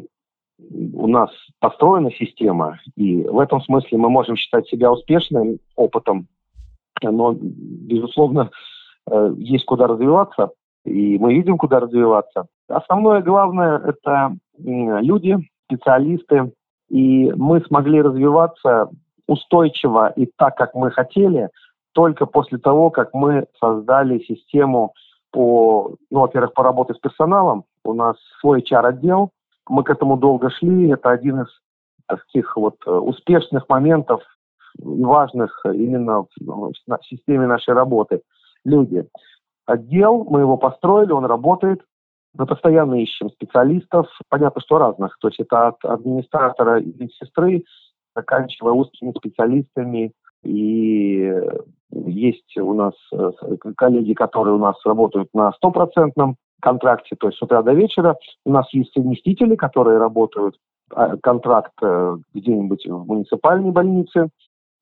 у 0.58 1.06
нас 1.06 1.30
построена 1.60 2.10
система, 2.12 2.80
и 2.96 3.24
в 3.24 3.38
этом 3.38 3.60
смысле 3.62 3.98
мы 3.98 4.08
можем 4.08 4.36
считать 4.36 4.66
себя 4.68 4.90
успешным 4.90 5.58
опытом, 5.76 6.28
но, 7.02 7.36
безусловно, 7.38 8.50
есть 9.36 9.64
куда 9.66 9.86
развиваться, 9.86 10.50
и 10.84 11.18
мы 11.18 11.34
видим, 11.34 11.58
куда 11.58 11.80
развиваться. 11.80 12.46
Основное 12.68 13.22
главное– 13.22 13.78
это 13.86 14.36
люди, 14.58 15.36
специалисты, 15.66 16.52
и 16.88 17.32
мы 17.32 17.60
смогли 17.62 18.02
развиваться 18.02 18.90
устойчиво 19.26 20.12
и 20.16 20.30
так, 20.36 20.56
как 20.56 20.74
мы 20.74 20.90
хотели, 20.90 21.48
только 21.92 22.26
после 22.26 22.58
того, 22.58 22.90
как 22.90 23.14
мы 23.14 23.46
создали 23.58 24.18
систему 24.20 24.92
по, 25.32 25.96
ну, 26.10 26.20
во-первых, 26.20 26.52
по 26.54 26.62
работе 26.62 26.94
с 26.94 26.98
персоналом. 26.98 27.64
У 27.84 27.92
нас 27.92 28.16
свой 28.40 28.60
HR-отдел, 28.62 29.30
мы 29.68 29.82
к 29.82 29.90
этому 29.90 30.16
долго 30.16 30.50
шли, 30.50 30.90
это 30.90 31.10
один 31.10 31.42
из 31.42 31.48
таких 32.06 32.56
вот 32.56 32.76
э, 32.86 32.90
успешных 32.90 33.68
моментов 33.68 34.22
и 34.78 35.04
важных 35.04 35.64
именно 35.64 36.22
в, 36.22 36.26
в 36.40 37.04
системе 37.04 37.46
нашей 37.46 37.74
работы. 37.74 38.20
Люди 38.64 39.06
отдел, 39.66 40.24
мы 40.24 40.40
его 40.40 40.56
построили, 40.56 41.12
он 41.12 41.24
работает. 41.24 41.82
Мы 42.36 42.46
постоянно 42.46 43.00
ищем 43.00 43.30
специалистов, 43.30 44.06
понятно, 44.28 44.60
что 44.60 44.78
разных. 44.78 45.16
То 45.20 45.28
есть 45.28 45.38
это 45.38 45.68
от 45.68 45.84
администратора 45.84 46.80
и 46.80 47.08
сестры, 47.10 47.64
заканчивая 48.14 48.72
узкими 48.72 49.12
специалистами. 49.16 50.12
И 50.42 51.32
есть 51.92 52.56
у 52.58 52.74
нас 52.74 52.94
э, 53.12 53.30
коллеги, 53.76 54.14
которые 54.14 54.56
у 54.56 54.58
нас 54.58 54.74
работают 54.84 55.28
на 55.32 55.52
стопроцентном 55.52 56.36
контракте, 56.60 57.14
то 57.16 57.28
есть 57.28 57.38
с 57.38 57.42
утра 57.42 57.62
до 57.62 57.72
вечера. 57.72 58.16
У 58.44 58.50
нас 58.50 58.66
есть 58.72 58.92
совместители, 58.92 59.54
которые 59.54 59.98
работают 59.98 60.56
а, 60.90 61.16
контракт 61.18 61.72
э, 61.82 62.16
где-нибудь 62.34 62.86
в 62.86 63.06
муниципальной 63.06 63.70
больнице, 63.70 64.28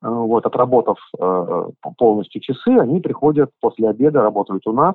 вот, 0.02 0.46
отработав 0.46 0.98
э, 1.18 1.68
полностью 1.96 2.40
часы, 2.40 2.68
они 2.68 3.00
приходят 3.00 3.50
после 3.60 3.88
обеда, 3.88 4.22
работают 4.22 4.66
у 4.66 4.72
нас, 4.72 4.94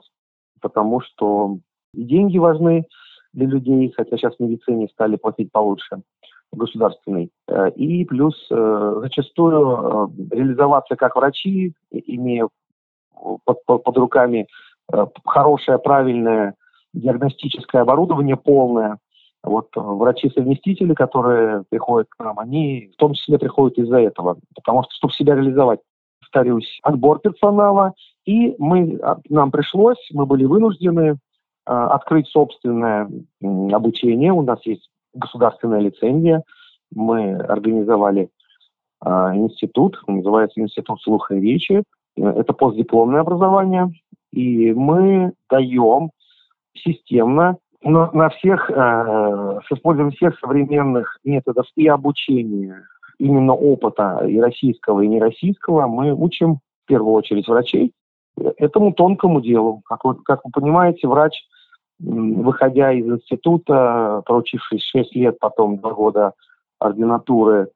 потому 0.61 1.01
что 1.01 1.57
деньги 1.93 2.37
важны 2.37 2.85
для 3.33 3.47
людей, 3.47 3.93
хотя 3.95 4.17
сейчас 4.17 4.35
в 4.35 4.39
медицине 4.41 4.87
стали 4.91 5.15
платить 5.15 5.51
получше, 5.51 6.01
государственный. 6.51 7.31
Э, 7.47 7.69
и 7.71 8.03
плюс 8.05 8.35
э, 8.51 8.95
зачастую 9.01 10.11
э, 10.11 10.35
реализоваться 10.35 10.95
как 10.95 11.15
врачи, 11.15 11.73
имея 11.91 12.49
под, 13.45 13.65
под, 13.65 13.83
под 13.83 13.97
руками 13.97 14.47
э, 14.91 15.05
хорошее, 15.25 15.79
правильное 15.79 16.55
диагностическое 16.93 17.83
оборудование 17.83 18.35
полное, 18.35 18.97
вот 19.43 19.69
э, 19.75 19.79
врачи-совместители, 19.79 20.93
которые 20.93 21.63
приходят 21.69 22.07
к 22.09 22.23
нам, 22.23 22.39
они 22.39 22.91
в 22.93 22.97
том 22.97 23.13
числе 23.13 23.37
приходят 23.37 23.77
из-за 23.77 23.99
этого, 23.99 24.37
потому 24.55 24.83
что, 24.83 24.93
чтобы 24.95 25.13
себя 25.13 25.35
реализовать, 25.35 25.79
повторюсь, 26.19 26.79
отбор 26.83 27.19
персонала, 27.19 27.93
и 28.25 28.55
мы, 28.59 28.99
а, 29.01 29.17
нам 29.29 29.51
пришлось, 29.51 29.97
мы 30.11 30.25
были 30.25 30.45
вынуждены 30.45 31.01
э, 31.01 31.15
открыть 31.65 32.27
собственное 32.27 33.09
обучение. 33.41 34.33
У 34.33 34.41
нас 34.41 34.59
есть 34.65 34.89
государственная 35.13 35.79
лицензия. 35.79 36.43
Мы 36.93 37.35
организовали 37.35 38.29
э, 39.05 39.09
институт, 39.35 40.01
называется 40.07 40.59
Институт 40.59 41.01
слуха 41.01 41.35
и 41.35 41.39
речи. 41.39 41.83
Это 42.15 42.53
постдипломное 42.53 43.21
образование. 43.21 43.89
И 44.33 44.73
мы 44.73 45.33
даем 45.49 46.11
системно 46.75 47.57
но 47.83 48.09
на 48.11 48.29
всех, 48.29 48.69
э, 48.69 48.73
с 48.73 49.71
использованием 49.71 50.15
всех 50.15 50.37
современных 50.39 51.17
методов 51.23 51.65
и 51.75 51.87
обучения, 51.87 52.83
именно 53.19 53.53
опыта 53.53 54.25
и 54.27 54.39
российского, 54.39 55.01
и 55.01 55.07
нероссийского, 55.07 55.87
мы 55.87 56.13
учим 56.13 56.55
в 56.55 56.87
первую 56.87 57.13
очередь 57.13 57.47
врачей 57.47 57.93
этому 58.57 58.93
тонкому 58.93 59.41
делу. 59.41 59.81
Как 59.85 60.03
вы, 60.05 60.15
как 60.15 60.41
вы 60.43 60.51
понимаете, 60.51 61.07
врач, 61.07 61.33
выходя 61.99 62.91
из 62.93 63.05
института, 63.05 64.21
проучившись 64.25 64.83
6 64.83 65.15
лет, 65.15 65.39
потом 65.39 65.77
2 65.79 65.93
года 65.93 66.33
ординатуры, 66.79 67.69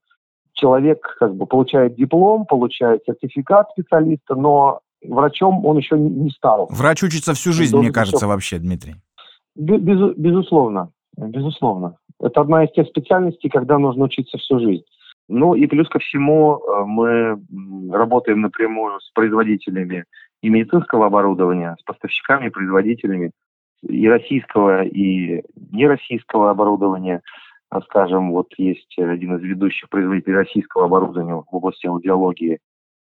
человек 0.53 1.15
как 1.20 1.36
бы 1.36 1.46
получает 1.48 1.96
диплом, 1.96 2.46
получает 2.46 3.01
сертификат 3.05 3.70
специалиста, 3.72 4.36
но 4.36 4.81
врачом 5.03 5.65
он 5.65 5.77
еще 5.77 5.98
не 5.98 6.29
стал. 6.29 6.67
Врач 6.70 7.03
учится 7.03 7.34
всю 7.34 7.51
жизнь, 7.51 7.75
мне 7.75 7.91
кажется, 7.91 8.17
все... 8.17 8.27
вообще, 8.27 8.60
Дмитрий. 8.60 8.96
Без, 9.55 9.81
безусловно, 10.15 10.91
безусловно. 11.17 11.98
Это 12.20 12.41
одна 12.41 12.63
из 12.63 12.72
тех 12.72 12.88
специальностей, 12.88 13.50
когда 13.50 13.77
нужно 13.77 14.05
учиться 14.05 14.38
всю 14.38 14.60
жизнь. 14.60 14.84
Ну 15.27 15.55
и 15.55 15.65
плюс 15.67 15.88
ко 15.88 16.00
всему 16.00 16.58
э, 16.58 16.84
мы 16.86 17.41
работаем 17.91 18.41
напрямую 18.41 19.00
с 19.00 19.12
производителями 19.12 20.05
и 20.41 20.50
медицинского 20.50 21.08
оборудования, 21.08 21.75
с 21.79 21.84
поставщиками, 21.84 22.50
производителями 22.50 23.31
и 23.81 24.08
российского, 24.08 24.84
и 24.84 25.41
нероссийского 25.72 26.51
оборудования. 26.51 27.22
А, 27.70 27.81
скажем, 27.81 28.31
вот 28.31 28.48
есть 28.58 28.93
один 28.98 29.38
из 29.38 29.41
ведущих 29.41 29.89
производителей 29.89 30.36
российского 30.36 30.86
оборудования 30.86 31.36
в 31.36 31.55
области 31.55 31.88
аудиологии, 31.88 32.60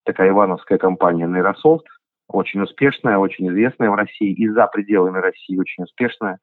такая 0.05 0.31
ивановская 0.31 0.79
компания 0.79 1.27
Нейрософт, 1.27 1.87
очень 2.29 2.61
успешная, 2.61 3.19
очень 3.19 3.49
известная 3.49 3.91
в 3.91 3.95
России 3.95 4.33
и 4.33 4.49
за 4.49 4.67
пределами 4.67 5.19
России 5.19 5.57
очень 5.59 5.85
успешная. 5.85 6.39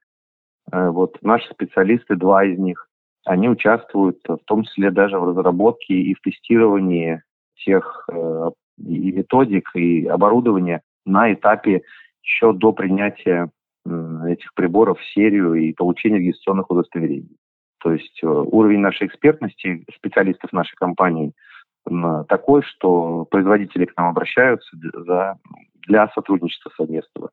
Вот 0.72 1.18
наши 1.22 1.50
специалисты, 1.52 2.16
два 2.16 2.46
из 2.46 2.58
них, 2.58 2.88
они 3.26 3.50
участвуют 3.50 4.20
в 4.28 4.40
том 4.46 4.64
числе 4.64 4.92
даже 4.92 5.20
в 5.20 5.30
разработке 5.30 5.94
и 5.94 6.14
в 6.14 6.22
тестировании 6.22 7.22
тех 7.66 8.10
и 8.78 9.12
методик, 9.12 9.70
и 9.76 10.08
оборудования 10.08 10.82
на 11.06 11.34
этапе 11.34 11.84
еще 12.24 12.54
до 12.54 12.72
принятия 12.72 13.50
этих 13.86 14.54
приборов 14.54 15.00
в 15.00 15.14
серию 15.14 15.54
и 15.56 15.74
получения 15.74 16.20
регистрационных 16.20 16.72
удостоверений. 16.72 17.38
То 17.82 17.92
есть 17.92 18.24
э, 18.24 18.28
уровень 18.28 18.80
нашей 18.80 19.08
экспертности 19.08 19.86
специалистов 19.94 20.54
нашей 20.54 20.76
компании 20.76 21.34
такой, 22.30 22.62
что 22.64 23.26
производители 23.26 23.84
к 23.84 23.98
нам 23.98 24.08
обращаются 24.08 24.70
за, 24.94 25.38
для 25.88 26.08
сотрудничества 26.10 26.72
совместного. 26.78 27.30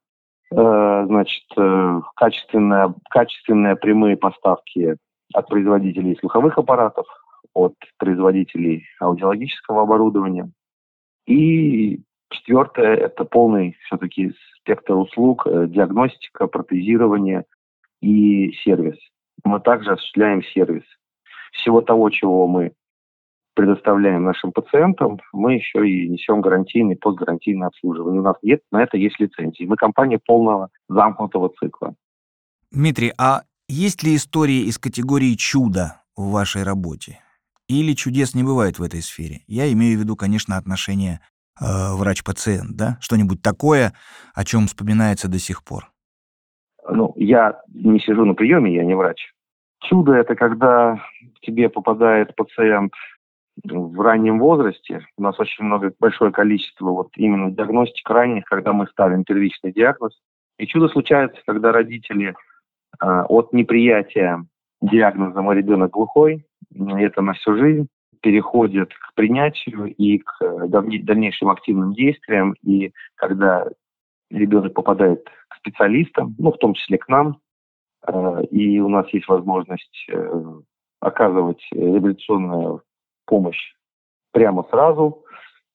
Э, 0.52 1.04
значит, 1.07 1.45
э, 1.57 2.00
качественные, 2.16 2.95
качественные 3.11 3.76
прямые 3.76 4.16
поставки 4.16 4.97
от 5.33 5.49
производителей 5.49 6.16
слуховых 6.16 6.59
аппаратов, 6.59 7.07
от 7.54 7.75
производителей 7.99 8.85
аудиологического 9.00 9.83
оборудования. 9.83 10.50
И 11.26 12.00
четвертое– 12.30 12.95
это 12.97 13.25
полный 13.25 13.76
все-таки 13.85 14.35
спектр 14.57 14.95
услуг, 14.95 15.47
диагностика, 15.47 16.47
протезирование 16.47 17.45
и 18.00 18.52
сервис 18.64 18.99
мы 19.45 19.61
также 19.61 19.92
осуществляем 19.92 20.42
сервис. 20.42 20.85
Всего 21.52 21.80
того, 21.80 22.11
чего 22.11 22.47
мы 22.47 22.73
предоставляем 23.61 24.25
нашим 24.25 24.52
пациентам, 24.52 25.19
мы 25.33 25.55
еще 25.55 25.88
и 25.88 26.09
несем 26.09 26.40
гарантийный, 26.40 26.97
постгарантийное 26.97 27.69
обслуживание. 27.69 28.21
У 28.21 28.25
нас 28.25 28.37
нет, 28.43 28.61
на 28.71 28.83
это 28.83 28.97
есть 28.97 29.19
лицензии. 29.21 29.64
Мы 29.64 29.76
компания 29.76 30.19
полного 30.19 30.71
замкнутого 30.88 31.50
цикла. 31.61 31.95
Дмитрий, 32.71 33.12
а 33.19 33.43
есть 33.69 34.02
ли 34.02 34.17
истории 34.17 34.62
из 34.69 34.79
категории 34.79 35.35
чуда 35.35 36.02
в 36.17 36.31
вашей 36.31 36.62
работе? 36.62 37.21
Или 37.69 37.95
чудес 37.95 38.35
не 38.35 38.43
бывает 38.43 38.79
в 38.79 38.83
этой 38.83 39.02
сфере? 39.02 39.43
Я 39.47 39.71
имею 39.73 39.99
в 39.99 40.00
виду, 40.00 40.17
конечно, 40.17 40.57
отношения 40.57 41.21
э, 41.61 41.64
врач-пациент, 41.95 42.76
да? 42.76 42.99
Что-нибудь 43.00 43.43
такое, 43.43 43.93
о 44.35 44.45
чем 44.45 44.67
вспоминается 44.67 45.29
до 45.29 45.38
сих 45.38 45.62
пор? 45.64 45.90
ну, 46.88 47.12
я 47.17 47.61
не 47.73 48.00
сижу 48.00 48.25
на 48.25 48.35
приеме, 48.35 48.75
я 48.75 48.85
не 48.85 48.95
врач. 48.95 49.33
Чудо– 49.88 50.12
это 50.14 50.35
когда 50.35 50.97
к 51.37 51.40
тебе 51.40 51.69
попадает 51.69 52.35
пациент 52.37 52.93
в 53.64 54.00
раннем 54.00 54.38
возрасте. 54.38 55.07
У 55.16 55.23
нас 55.23 55.38
очень 55.38 55.64
много, 55.64 55.92
большое 55.99 56.33
количество 56.33 56.90
вот 56.90 57.09
именно 57.16 57.50
диагностик 57.50 58.09
ранних, 58.09 58.45
когда 58.45 58.73
мы 58.73 58.87
ставим 58.88 59.25
первичный 59.25 59.73
диагноз. 59.73 60.19
И 60.59 60.66
чудо 60.66 60.88
случается, 60.88 61.40
когда 61.47 61.73
родители 61.73 62.35
э, 63.02 63.07
от 63.28 63.52
неприятия 63.52 64.45
диагноза 64.80 65.42
«мой 65.42 65.57
ребенок 65.57 65.90
глухой», 65.90 66.45
это 66.75 67.23
на 67.23 67.35
всю 67.35 67.57
жизнь, 67.57 67.88
переходят 68.21 68.92
к 68.92 69.14
принятию 69.14 69.95
и 69.95 70.19
к 70.19 70.69
дальнейшим 70.69 71.49
активным 71.49 71.95
действиям. 71.95 72.54
И 72.62 72.92
когда 73.14 73.66
ребенок 74.30 74.75
попадает 74.75 75.25
к 75.49 75.57
специалистам, 75.57 76.35
ну, 76.38 76.52
в 76.52 76.59
том 76.59 76.75
числе 76.75 76.99
к 76.99 77.09
нам, 77.09 77.38
э, 78.07 78.45
и 78.50 78.80
у 78.80 78.88
нас 78.88 79.09
есть 79.12 79.28
возможность 79.28 80.07
э, 80.09 80.45
оказывать 81.00 81.62
реабилитационную 81.73 82.83
помощь 83.30 83.75
прямо 84.32 84.66
сразу, 84.70 85.25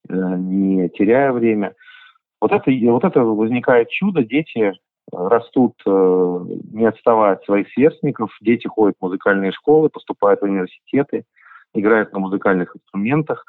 э, 0.09 0.13
не 0.13 0.89
теряя 0.89 1.31
время. 1.31 1.73
Вот 2.41 2.51
это, 2.51 2.69
вот 2.91 3.03
это 3.05 3.21
возникает 3.21 3.89
чудо, 3.89 4.23
дети 4.23 4.73
растут, 5.11 5.73
не 5.85 6.85
отставая 6.85 7.33
от 7.33 7.45
своих 7.45 7.71
сверстников, 7.71 8.35
дети 8.41 8.67
ходят 8.67 8.97
в 8.99 9.03
музыкальные 9.03 9.51
школы, 9.51 9.89
поступают 9.89 10.41
в 10.41 10.43
университеты, 10.43 11.23
играют 11.73 12.11
на 12.11 12.19
музыкальных 12.19 12.75
инструментах, 12.75 13.45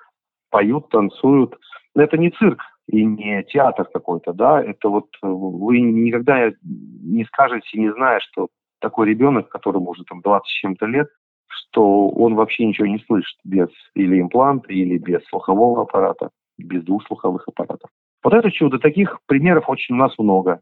поют, 0.51 0.89
танцуют. 0.91 1.59
Но 1.95 2.03
это 2.03 2.17
не 2.17 2.31
цирк, 2.31 2.61
и 2.89 3.05
не 3.05 3.43
театр 3.45 3.89
какой-то, 3.93 4.33
да, 4.33 4.63
это 4.63 4.89
вот 4.89 5.09
э, 5.23 5.27
вы 5.27 5.81
никогда 5.81 6.53
не 6.63 7.25
скажете, 7.25 7.79
не 7.79 7.93
зная, 7.93 8.21
что 8.21 8.49
такой 8.81 9.09
ребенок, 9.09 9.49
которому 9.49 9.91
уже 9.91 10.05
там 10.05 10.21
20 10.21 10.47
с 10.47 10.61
чем-то 10.61 10.87
лет, 10.87 11.09
что 11.57 12.09
он 12.09 12.35
вообще 12.35 12.67
ничего 12.67 12.87
не 12.87 12.99
слышит 13.01 13.39
без 13.45 13.69
или 13.95 14.21
импланта, 14.21 14.73
или 14.73 14.99
без 14.99 15.25
слухового 15.27 15.83
аппарата, 15.83 16.31
без 16.59 16.85
двух 16.85 17.07
слуховых 17.07 17.47
аппаратов. 17.49 17.91
Вот 18.23 18.35
это 18.35 18.51
чудо. 18.51 18.79
Таких 18.79 19.19
примеров 19.27 19.69
очень 19.69 19.95
у 19.95 19.99
нас 19.99 20.17
много. 20.19 20.61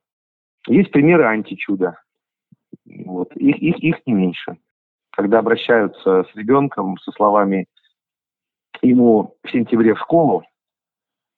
Есть 0.67 0.91
примеры 0.91 1.25
античуда. 1.25 1.99
Вот. 2.85 3.35
Их, 3.37 3.57
их, 3.57 3.79
их 3.79 3.97
не 4.07 4.13
меньше. 4.13 4.57
Когда 5.11 5.39
обращаются 5.39 6.25
с 6.25 6.37
ребенком 6.37 6.99
со 6.99 7.13
словами 7.13 7.67
ему 8.83 9.35
в 9.43 9.51
сентябре 9.51 9.95
в 9.95 10.01
школу, 10.01 10.45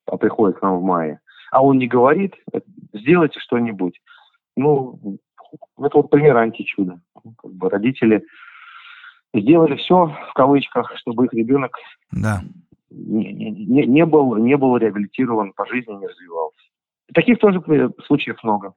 а 0.07 0.17
приходит 0.17 0.59
к 0.59 0.63
нам 0.63 0.79
в 0.79 0.83
мае, 0.83 1.21
а 1.51 1.63
он 1.63 1.79
не 1.79 1.87
говорит, 1.87 2.35
сделайте 2.93 3.41
что-нибудь. 3.41 4.01
Ну, 4.57 5.19
это 5.79 5.99
вот 5.99 6.11
пример 6.11 6.37
античуда. 6.37 7.01
Как 7.39 7.53
бы 7.53 7.69
родители 7.69 8.25
сделали 9.41 9.77
все, 9.77 10.07
в 10.07 10.33
кавычках, 10.35 10.93
чтобы 10.97 11.27
их 11.27 11.33
ребенок 11.33 11.77
да. 12.13 12.43
не, 12.91 13.33
не, 13.33 13.87
не, 13.87 14.05
был, 14.05 14.37
не 14.37 14.57
был 14.57 14.77
реабилитирован 14.77 15.53
по 15.53 15.67
жизни, 15.67 15.93
не 15.93 16.07
развивался. 16.07 16.59
Таких 17.15 17.39
тоже 17.39 17.63
случаев 18.07 18.43
много. 18.43 18.75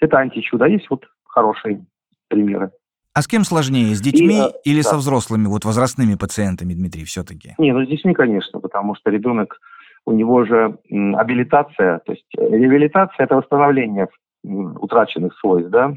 Это 0.00 0.18
античудо. 0.18 0.66
А 0.66 0.68
есть 0.68 0.88
вот 0.90 1.04
хорошие 1.24 1.84
примеры. 2.28 2.70
А 3.14 3.22
с 3.22 3.28
кем 3.28 3.44
сложнее, 3.44 3.94
с 3.94 4.00
детьми 4.00 4.38
и, 4.38 4.48
э, 4.48 4.52
или 4.64 4.82
да. 4.82 4.90
со 4.90 4.96
взрослыми, 4.96 5.46
вот 5.46 5.64
возрастными 5.64 6.16
пациентами, 6.16 6.74
Дмитрий, 6.74 7.04
все-таки? 7.04 7.54
Не, 7.58 7.72
ну 7.72 7.84
с 7.84 7.88
детьми, 7.88 8.12
конечно, 8.12 8.58
потому 8.58 8.96
что 8.96 9.10
ребенок 9.10 9.60
у 10.04 10.12
него 10.12 10.44
же 10.44 10.78
абилитация, 10.88 12.00
то 12.00 12.12
есть 12.12 12.26
э, 12.36 12.42
реабилитация– 12.42 13.14
это 13.24 13.36
восстановление 13.36 14.08
утраченных 14.42 15.38
свойств, 15.38 15.70
да, 15.70 15.94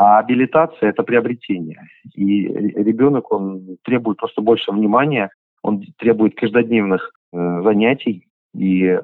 а 0.00 0.18
абилитация– 0.18 0.90
это 0.90 1.02
приобретение. 1.02 1.80
И 2.14 2.46
ребенок, 2.46 3.32
он 3.32 3.78
требует 3.82 4.18
просто 4.18 4.40
больше 4.42 4.70
внимания, 4.70 5.30
он 5.62 5.82
требует 5.98 6.36
каждодневных 6.36 7.10
э, 7.32 7.62
занятий. 7.62 8.28
И 8.54 8.84
э, 8.84 9.00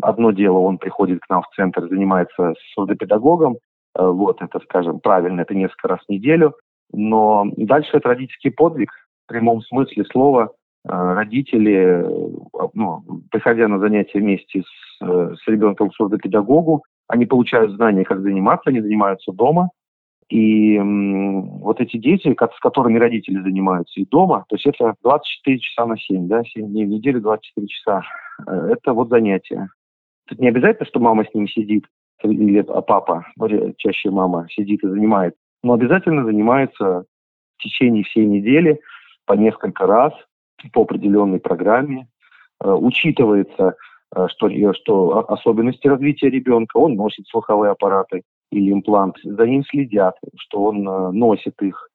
одно 0.00 0.30
дело, 0.30 0.58
он 0.58 0.78
приходит 0.78 1.20
к 1.20 1.28
нам 1.28 1.42
в 1.42 1.54
центр, 1.56 1.88
занимается 1.88 2.54
с 2.54 2.74
сурдопедагогом, 2.74 3.54
э, 3.54 4.06
вот 4.06 4.40
это, 4.40 4.60
скажем, 4.60 5.00
правильно, 5.00 5.40
это 5.40 5.54
несколько 5.54 5.88
раз 5.88 6.00
в 6.06 6.12
неделю, 6.12 6.54
но 6.92 7.44
дальше 7.56 7.96
это 7.96 8.08
родительский 8.08 8.52
подвиг 8.52 8.90
в 9.24 9.28
прямом 9.28 9.60
смысле 9.62 10.04
слова, 10.04 10.52
Э, 10.88 11.14
родители, 11.14 12.04
ну, 12.74 13.02
приходя 13.30 13.68
на 13.68 13.78
занятия 13.78 14.20
вместе 14.20 14.62
с, 14.62 15.04
э, 15.04 15.34
с 15.34 15.48
ребенком 15.48 15.90
к 15.90 15.94
сурдопедагогу, 15.94 16.84
они 17.08 17.26
получают 17.26 17.72
знания, 17.72 18.04
как 18.04 18.20
заниматься, 18.20 18.70
они 18.70 18.80
занимаются 18.80 19.32
дома. 19.32 19.70
И 20.28 20.78
вот 20.78 21.80
эти 21.80 21.96
дети, 21.96 22.34
с 22.34 22.60
которыми 22.60 22.98
родители 22.98 23.40
занимаются 23.40 23.98
и 23.98 24.06
дома, 24.06 24.44
то 24.48 24.56
есть 24.56 24.66
это 24.66 24.94
24 25.02 25.58
часа 25.58 25.86
на 25.86 25.96
7, 25.96 26.28
да, 26.28 26.42
7 26.44 26.68
дней 26.68 26.84
в 26.84 26.88
неделю, 26.88 27.20
24 27.20 27.66
часа, 27.66 28.02
э, 28.46 28.72
это 28.72 28.92
вот 28.92 29.08
занятия. 29.08 29.68
Тут 30.26 30.38
не 30.38 30.48
обязательно, 30.48 30.86
что 30.86 31.00
мама 31.00 31.24
с 31.24 31.34
ним 31.34 31.48
сидит, 31.48 31.86
или 32.22 32.58
а 32.58 32.82
папа, 32.82 33.26
чаще 33.78 34.10
мама 34.10 34.46
сидит 34.50 34.84
и 34.84 34.88
занимает, 34.88 35.34
но 35.62 35.72
обязательно 35.72 36.24
занимается 36.24 37.04
в 37.56 37.62
течение 37.62 38.04
всей 38.04 38.26
недели 38.26 38.80
по 39.24 39.32
несколько 39.32 39.86
раз– 39.86 40.12
по 40.72 40.82
определенной 40.82 41.40
программе. 41.40 42.08
Э, 42.62 42.72
учитывается, 42.72 43.76
э, 44.14 44.26
что, 44.28 44.48
что 44.74 45.30
особенности 45.30 45.86
развития 45.86 46.30
ребенка, 46.30 46.76
он 46.78 46.94
носит 46.94 47.26
слуховые 47.28 47.72
аппараты 47.72 48.22
или 48.50 48.72
имплант, 48.72 49.16
за 49.22 49.46
ним 49.46 49.64
следят, 49.64 50.16
что 50.36 50.64
он 50.64 50.88
э, 50.88 51.10
носит 51.12 51.60
их, 51.62 51.88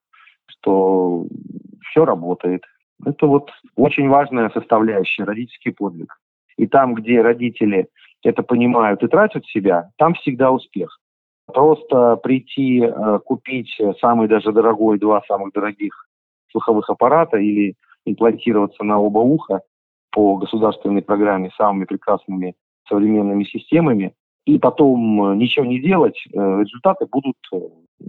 что 0.47 1.25
все 1.89 2.05
работает. 2.05 2.63
Это 3.05 3.27
вот 3.27 3.49
очень 3.75 4.07
важная 4.07 4.49
составляющая, 4.49 5.23
родительский 5.23 5.73
подвиг. 5.73 6.13
И 6.57 6.67
там, 6.67 6.93
где 6.93 7.21
родители 7.21 7.87
это 8.23 8.43
понимают 8.43 9.03
и 9.03 9.07
тратят 9.07 9.45
себя, 9.45 9.89
там 9.97 10.13
всегда 10.13 10.51
успех. 10.51 10.99
Просто 11.47 12.15
прийти, 12.17 12.81
купить 13.25 13.75
самый 13.99 14.29
даже 14.29 14.53
дорогой, 14.53 14.97
два 14.97 15.21
самых 15.27 15.51
дорогих 15.51 16.07
слуховых 16.51 16.89
аппарата 16.89 17.37
или 17.37 17.75
имплантироваться 18.05 18.83
на 18.83 18.99
оба 18.99 19.19
уха 19.19 19.61
по 20.11 20.37
государственной 20.37 21.01
программе 21.01 21.51
самыми 21.57 21.85
прекрасными 21.85 22.55
современными 22.87 23.43
системами, 23.43 24.13
и 24.45 24.57
потом 24.57 25.31
э, 25.31 25.35
ничего 25.35 25.65
не 25.65 25.79
делать, 25.79 26.17
э, 26.31 26.37
результаты 26.37 27.05
будут 27.11 27.35
э, 27.53 27.57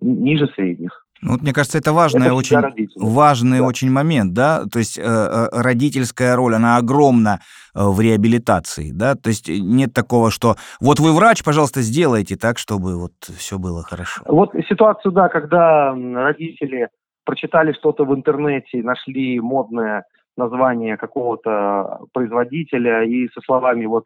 ниже 0.01 0.49
средних. 0.55 1.05
Ну, 1.23 1.33
вот, 1.33 1.42
мне 1.42 1.53
кажется, 1.53 1.79
это 1.79 1.92
важный, 1.92 2.27
это 2.27 2.35
очень, 2.35 2.57
важный 2.97 3.59
да. 3.59 3.64
очень 3.64 3.90
момент, 3.90 4.35
да, 4.35 4.64
то 4.70 4.79
есть 4.79 4.99
э, 4.99 5.49
родительская 5.53 6.37
роль, 6.37 6.55
она 6.55 6.77
огромна 6.77 7.40
в 7.73 7.99
реабилитации, 8.01 8.90
да, 8.92 9.14
то 9.14 9.31
есть 9.31 9.49
нет 9.49 9.94
такого, 9.94 10.31
что 10.31 10.57
вот 10.81 11.01
вы 11.01 11.14
врач, 11.14 11.42
пожалуйста, 11.42 11.81
сделайте 11.81 12.37
так, 12.37 12.59
чтобы 12.59 13.01
вот 13.01 13.12
все 13.38 13.59
было 13.59 13.83
хорошо. 13.83 14.23
Вот 14.27 14.51
ситуацию, 14.68 15.12
да, 15.12 15.29
когда 15.29 15.94
родители 15.94 16.88
прочитали 17.25 17.73
что-то 17.73 18.05
в 18.05 18.14
интернете, 18.14 18.83
нашли 18.83 19.40
модное 19.40 20.05
название 20.37 20.97
какого-то 20.97 22.01
производителя 22.12 23.05
и 23.05 23.29
со 23.29 23.40
словами 23.40 23.87
вот 23.87 24.05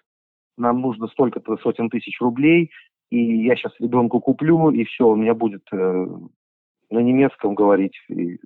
нам 0.59 0.81
нужно 0.81 1.07
столько-то 1.09 1.57
сотен 1.59 1.91
тысяч 1.91 2.21
рублей, 2.21 2.71
и 3.11 3.45
я 3.45 3.57
сейчас 3.57 3.73
ребенку 3.79 4.21
куплю, 4.21 4.71
и 4.71 4.85
все, 4.85 5.07
у 5.09 5.17
меня 5.17 5.35
будет 5.35 5.63
э, 5.73 6.07
на 6.91 6.99
немецком 6.99 7.55
говорить, 7.55 7.95
и, 8.09 8.39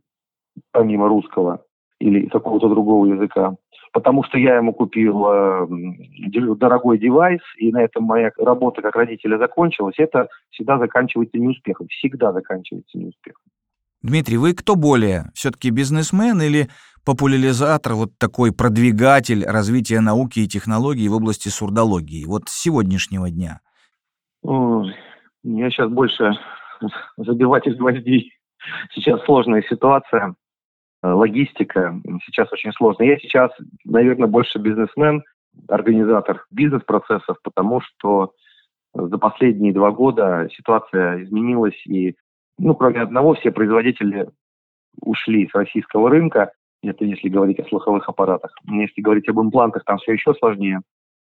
помимо 0.71 1.09
русского 1.09 1.65
или 1.99 2.27
какого-то 2.27 2.69
другого 2.69 3.07
языка. 3.07 3.55
Потому 3.93 4.25
что 4.25 4.39
я 4.39 4.57
ему 4.57 4.73
купил 4.73 5.25
э, 5.27 5.67
дорогой 6.57 6.99
девайс, 6.99 7.41
и 7.59 7.71
на 7.71 7.83
этом 7.83 8.05
моя 8.05 8.31
работа 8.39 8.83
как 8.83 8.97
родителя 8.97 9.39
закончилась. 9.39 9.95
Это 9.99 10.29
всегда 10.51 10.79
заканчивается 10.79 11.39
неуспехом. 11.39 11.89
Всегда 11.89 12.33
заканчивается 12.33 12.99
неуспехом. 12.99 13.45
Дмитрий, 14.03 14.37
вы 14.37 14.55
кто 14.55 14.75
более? 14.75 15.31
Все-таки 15.35 15.71
бизнесмен 15.71 16.41
или 16.43 16.69
популяризатор, 17.05 17.95
вот 17.95 18.11
такой 18.19 18.53
продвигатель 18.53 19.45
развития 19.45 20.01
науки 20.01 20.41
и 20.41 20.49
технологий 20.49 21.09
в 21.09 21.15
области 21.15 21.49
сурдологии, 21.49 22.25
вот 22.25 22.49
с 22.49 22.63
сегодняшнего 22.63 23.31
дня? 23.31 23.61
Я 24.45 25.71
сейчас 25.71 25.91
больше 25.91 26.33
забиватель 27.17 27.77
гвоздей. 27.77 28.33
Сейчас 28.95 29.25
сложная 29.25 29.63
ситуация, 29.63 30.35
э, 31.03 31.09
логистика 31.09 32.01
сейчас 32.25 32.53
очень 32.53 32.73
сложная. 32.73 33.09
Я 33.09 33.19
сейчас, 33.19 33.51
наверное, 33.85 34.29
больше 34.29 34.59
бизнесмен, 34.59 35.25
организатор 35.69 36.45
бизнес-процессов, 36.51 37.37
потому 37.43 37.81
что 37.81 38.33
за 38.95 39.19
последние 39.19 39.73
два 39.73 39.91
года 39.91 40.49
ситуация 40.57 41.25
изменилась, 41.25 41.75
и, 41.87 42.15
ну, 42.63 42.77
кроме 42.77 43.01
одного, 43.01 43.35
все 43.35 43.51
производители 43.51 44.29
ушли 45.01 45.49
с 45.49 45.55
российского 45.55 46.09
рынка, 46.09 46.53
это 46.83 47.05
если 47.05 47.29
говорить 47.29 47.59
о 47.59 47.69
слуховых 47.69 48.09
аппаратах. 48.09 48.55
Если 48.71 49.01
говорить 49.01 49.29
об 49.29 49.41
имплантах, 49.41 49.85
там 49.85 49.99
все 49.99 50.13
еще 50.13 50.33
сложнее. 50.35 50.81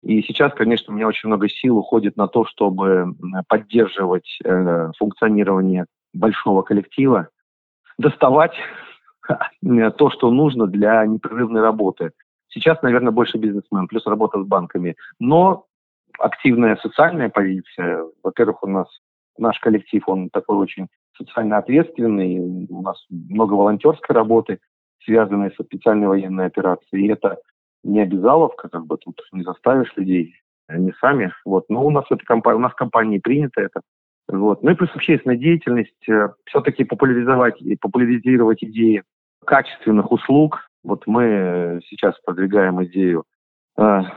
И 0.01 0.23
сейчас, 0.23 0.53
конечно, 0.53 0.91
у 0.91 0.95
меня 0.95 1.07
очень 1.07 1.27
много 1.27 1.47
сил 1.47 1.77
уходит 1.77 2.17
на 2.17 2.27
то, 2.27 2.45
чтобы 2.45 3.13
поддерживать 3.47 4.39
э, 4.43 4.91
функционирование 4.97 5.85
большого 6.13 6.63
коллектива, 6.63 7.29
доставать 7.99 8.55
то, 9.97 10.09
что 10.09 10.31
нужно 10.31 10.65
для 10.65 11.05
непрерывной 11.05 11.61
работы. 11.61 12.11
Сейчас, 12.47 12.81
наверное, 12.81 13.11
больше 13.11 13.37
бизнесмен, 13.37 13.87
плюс 13.87 14.07
работа 14.07 14.41
с 14.41 14.47
банками. 14.47 14.95
Но 15.19 15.65
активная 16.17 16.75
социальная 16.77 17.29
позиция. 17.29 18.03
Во-первых, 18.23 18.63
у 18.63 18.67
нас 18.67 18.87
наш 19.37 19.59
коллектив, 19.59 20.01
он 20.07 20.29
такой 20.29 20.57
очень 20.57 20.87
социально 21.19 21.57
ответственный. 21.57 22.67
У 22.69 22.81
нас 22.81 23.05
много 23.09 23.53
волонтерской 23.53 24.15
работы 24.15 24.59
связанные 25.03 25.51
со 25.51 25.63
специальной 25.63 26.07
военной 26.07 26.45
операцией. 26.45 27.05
И 27.05 27.09
это 27.09 27.37
не 27.83 28.01
обязаловка, 28.01 28.69
как 28.69 28.85
бы 28.85 28.97
тут 28.97 29.21
не 29.31 29.43
заставишь 29.43 29.93
людей, 29.95 30.35
они 30.67 30.93
сами. 30.99 31.33
Вот. 31.45 31.65
Но 31.69 31.85
у 31.85 31.91
нас 31.91 32.05
это 32.09 32.23
компания, 32.25 32.57
у 32.57 32.61
нас 32.61 32.73
в 32.73 32.75
компании 32.75 33.19
принято 33.19 33.61
это. 33.61 33.81
Вот. 34.27 34.61
Ну 34.61 34.71
и 34.71 34.75
плюс 34.75 34.89
общественная 34.93 35.37
деятельность, 35.37 36.07
э, 36.07 36.29
все-таки 36.45 36.83
популяризовать 36.83 37.59
и 37.61 37.75
популяризировать 37.75 38.63
идеи 38.63 39.03
качественных 39.45 40.11
услуг. 40.11 40.69
Вот 40.83 41.07
мы 41.07 41.79
сейчас 41.89 42.15
продвигаем 42.23 42.83
идею 42.85 43.21
э, 43.21 43.23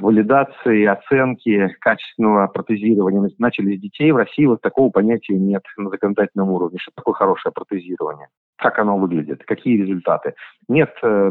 валидации, 0.00 0.84
оценки 0.84 1.68
качественного 1.80 2.48
протезирования. 2.48 3.30
Начали 3.38 3.76
с 3.76 3.80
детей. 3.80 4.10
В 4.10 4.16
России 4.16 4.46
вот 4.46 4.60
такого 4.60 4.90
понятия 4.90 5.34
нет 5.34 5.62
на 5.76 5.90
законодательном 5.90 6.50
уровне. 6.50 6.78
Что 6.80 6.92
такое 6.96 7.14
хорошее 7.14 7.52
протезирование? 7.52 8.28
Как 8.56 8.78
оно 8.78 8.98
выглядит? 8.98 9.44
Какие 9.44 9.82
результаты? 9.82 10.34
Нет 10.68 10.90
э, 11.02 11.30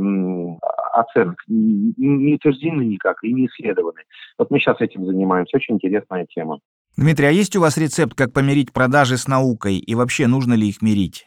оценок, 0.93 1.37
не 1.47 2.35
утверждены 2.35 2.83
никак 2.83 3.23
и 3.23 3.33
не 3.33 3.47
исследованы. 3.47 4.01
Вот 4.37 4.51
мы 4.51 4.59
сейчас 4.59 4.79
этим 4.79 5.05
занимаемся. 5.05 5.57
Очень 5.57 5.75
интересная 5.75 6.25
тема. 6.25 6.59
Дмитрий, 6.97 7.27
а 7.27 7.31
есть 7.31 7.55
у 7.55 7.61
вас 7.61 7.77
рецепт, 7.77 8.15
как 8.15 8.33
помирить 8.33 8.73
продажи 8.73 9.17
с 9.17 9.27
наукой? 9.27 9.77
И 9.77 9.95
вообще, 9.95 10.27
нужно 10.27 10.53
ли 10.53 10.67
их 10.67 10.81
мирить? 10.81 11.25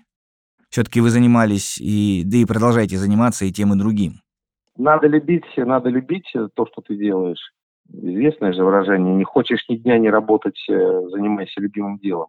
Все-таки 0.69 1.01
вы 1.01 1.11
занимались, 1.11 1.79
и, 1.79 2.23
да 2.25 2.37
и 2.39 2.45
продолжаете 2.45 2.97
заниматься 2.97 3.45
и 3.45 3.53
тем, 3.53 3.73
и 3.73 3.79
другим. 3.79 4.24
Надо 4.77 5.07
любить, 5.07 5.45
надо 5.57 5.89
любить 5.89 6.33
то, 6.55 6.67
что 6.67 6.83
ты 6.83 6.97
делаешь. 6.97 7.53
Известное 7.93 8.53
же 8.53 8.65
выражение. 8.65 9.15
Не 9.15 9.25
хочешь 9.25 9.65
ни 9.69 9.77
дня 9.77 9.99
не 9.99 10.11
работать, 10.11 10.59
э, 10.69 11.01
занимайся 11.11 11.61
любимым 11.61 11.99
делом. 11.99 12.29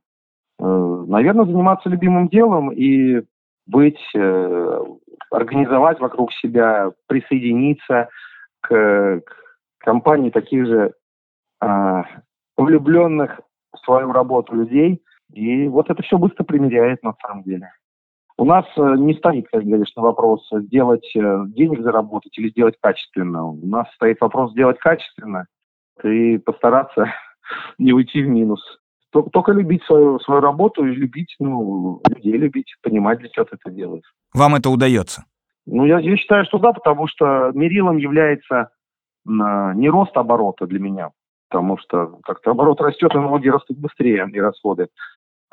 Э, 0.60 1.06
Наверное, 1.08 1.46
заниматься 1.46 1.90
любимым 1.90 2.28
делом 2.28 2.72
и 2.72 3.22
быть, 3.68 4.00
э, 4.16 4.82
организовать 5.32 6.00
вокруг 6.00 6.34
себя, 6.34 6.92
присоединиться 7.08 8.10
к, 8.62 9.22
к 9.22 9.36
компании 9.80 10.30
таких 10.30 10.66
же 10.66 10.94
а, 11.62 12.04
влюбленных 12.58 13.40
в 13.72 13.78
свою 13.86 14.12
работу 14.12 14.56
людей. 14.56 15.02
И 15.34 15.68
вот 15.68 15.90
это 15.90 16.02
все 16.04 16.18
быстро 16.18 16.44
примеряет 16.44 17.04
на 17.04 17.14
самом 17.22 17.44
деле. 17.44 17.72
У 18.38 18.46
нас 18.46 18.66
э, 18.76 18.96
не 18.98 19.14
стоит, 19.14 19.48
как 19.52 19.64
говоришь, 19.64 19.96
на 19.96 20.04
вопрос 20.04 20.46
сделать 20.52 21.10
э, 21.16 21.44
денег 21.48 21.82
заработать 21.82 22.38
или 22.38 22.50
сделать 22.50 22.76
качественно. 22.82 23.46
У 23.46 23.66
нас 23.66 23.88
стоит 23.96 24.20
вопрос 24.20 24.52
сделать 24.52 24.78
качественно 24.80 25.48
и 26.04 26.38
постараться 26.38 27.14
не 27.78 27.94
уйти 27.94 28.22
в 28.22 28.28
минус. 28.28 28.62
Только 29.32 29.54
любить 29.54 29.82
свою, 29.84 30.20
свою 30.20 30.42
работу 30.42 30.86
и 30.86 30.94
любить, 30.94 31.36
ну, 31.40 32.02
людей 32.10 32.34
любить, 32.34 32.76
понимать, 32.82 33.20
для 33.20 33.30
чего 33.30 33.46
ты 33.46 33.56
это 33.56 33.74
делаешь. 33.74 34.14
Вам 34.34 34.56
это 34.56 34.70
удается? 34.70 35.24
Ну, 35.66 35.86
я, 35.86 36.00
я 36.00 36.18
считаю, 36.18 36.44
что 36.44 36.60
да, 36.60 36.74
потому 36.74 37.08
что 37.08 37.52
мерилом 37.54 37.96
является 37.96 38.72
не 39.26 39.90
рост 39.90 40.16
оборота 40.18 40.68
для 40.68 40.80
меня, 40.80 41.12
потому 41.50 41.78
что 41.78 42.20
как-то 42.24 42.52
оборот 42.52 42.82
растет, 42.82 43.16
и 43.16 43.18
налоги 43.18 43.48
растут 43.48 43.78
быстрее, 43.78 44.28
и 44.32 44.40
расходы. 44.40 44.90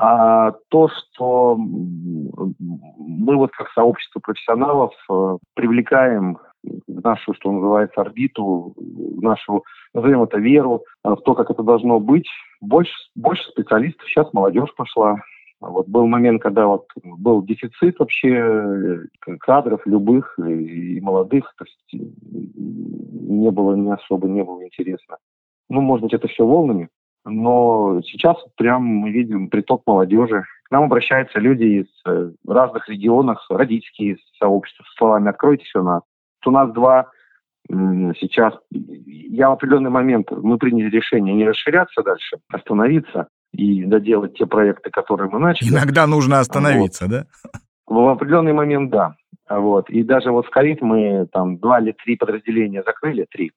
А 0.04 0.50
то, 0.68 0.88
что 0.88 1.56
мы 1.56 3.36
вот 3.36 3.52
как 3.52 3.70
сообщество 3.70 4.18
профессионалов 4.18 4.92
э, 5.08 5.36
привлекаем 5.54 6.38
в 6.64 7.04
нашу, 7.04 7.34
что 7.34 7.52
называется, 7.52 8.00
орбиту, 8.00 8.74
в 8.76 9.22
нашу, 9.22 9.62
назовем 9.94 10.24
это, 10.24 10.38
веру, 10.38 10.82
э, 11.04 11.10
в 11.10 11.18
то, 11.18 11.36
как 11.36 11.52
это 11.52 11.62
должно 11.62 12.00
быть. 12.00 12.26
Больше, 12.60 12.92
больше 13.14 13.44
специалистов, 13.44 14.04
сейчас 14.08 14.32
молодежь 14.32 14.74
пошла. 14.74 15.18
Вот 15.60 15.86
был 15.86 16.08
момент, 16.08 16.42
когда 16.42 16.66
вот 16.66 16.88
был 17.04 17.40
дефицит 17.44 18.00
вообще 18.00 18.28
э, 18.28 19.36
кадров 19.38 19.82
любых 19.86 20.36
и 20.36 21.00
молодых, 21.00 21.44
то 21.56 21.64
есть 21.64 22.04
не 22.04 23.52
было 23.52 23.76
не 23.76 23.92
особо, 23.92 24.26
не 24.26 24.42
было 24.42 24.64
интересно. 24.64 25.18
Ну, 25.68 25.80
может 25.80 26.02
быть, 26.02 26.14
это 26.14 26.26
все 26.26 26.44
волнами, 26.44 26.88
но 27.24 28.00
сейчас 28.02 28.36
прям 28.56 28.84
мы 28.84 29.10
видим 29.10 29.48
приток 29.48 29.82
молодежи. 29.86 30.44
К 30.64 30.70
нам 30.70 30.84
обращаются 30.84 31.38
люди 31.38 31.82
из 31.82 31.86
э, 32.06 32.30
разных 32.46 32.88
регионов, 32.88 33.38
родительские 33.48 34.16
сообщества 34.38 34.84
с 34.84 34.96
словами 34.96 35.30
«откройте 35.30 35.64
все 35.64 35.82
нас». 35.82 36.02
У 36.44 36.50
нас 36.50 36.72
два 36.72 37.10
сейчас, 37.68 38.54
я 38.70 39.48
в 39.48 39.52
определенный 39.52 39.90
момент, 39.90 40.30
мы 40.30 40.58
приняли 40.58 40.90
решение 40.90 41.34
не 41.34 41.46
расширяться 41.46 42.02
дальше, 42.02 42.38
остановиться 42.48 43.28
и 43.52 43.84
доделать 43.84 44.34
те 44.34 44.46
проекты, 44.46 44.90
которые 44.90 45.30
мы 45.30 45.38
начали. 45.38 45.68
Иногда 45.68 46.06
нужно 46.06 46.40
остановиться, 46.40 47.06
вот. 47.06 47.10
да? 47.10 47.26
В 47.86 48.08
определенный 48.08 48.52
момент, 48.52 48.90
да. 48.90 49.14
Вот. 49.48 49.90
И 49.90 50.02
даже 50.02 50.30
вот 50.30 50.46
в 50.46 50.50
ковид 50.50 50.80
мы 50.82 51.26
там 51.30 51.58
два 51.58 51.80
или 51.80 51.92
три 51.92 52.16
подразделения 52.16 52.82
закрыли, 52.84 53.26
три, 53.30 53.52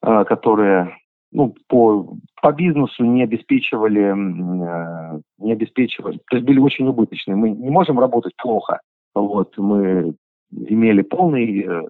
а, 0.00 0.24
которые 0.24 0.96
ну, 1.32 1.54
по, 1.68 2.16
по 2.42 2.52
бизнесу 2.52 3.04
не 3.04 3.22
обеспечивали, 3.22 4.02
э, 4.02 5.20
не 5.38 5.52
обеспечивали, 5.52 6.18
то 6.28 6.36
есть 6.36 6.46
были 6.46 6.58
очень 6.58 6.86
убыточные. 6.86 7.36
Мы 7.36 7.50
не 7.50 7.70
можем 7.70 7.98
работать 7.98 8.34
плохо. 8.36 8.80
Вот, 9.14 9.56
мы 9.58 10.14
имели 10.50 11.02
полный 11.02 11.64
э, 11.66 11.82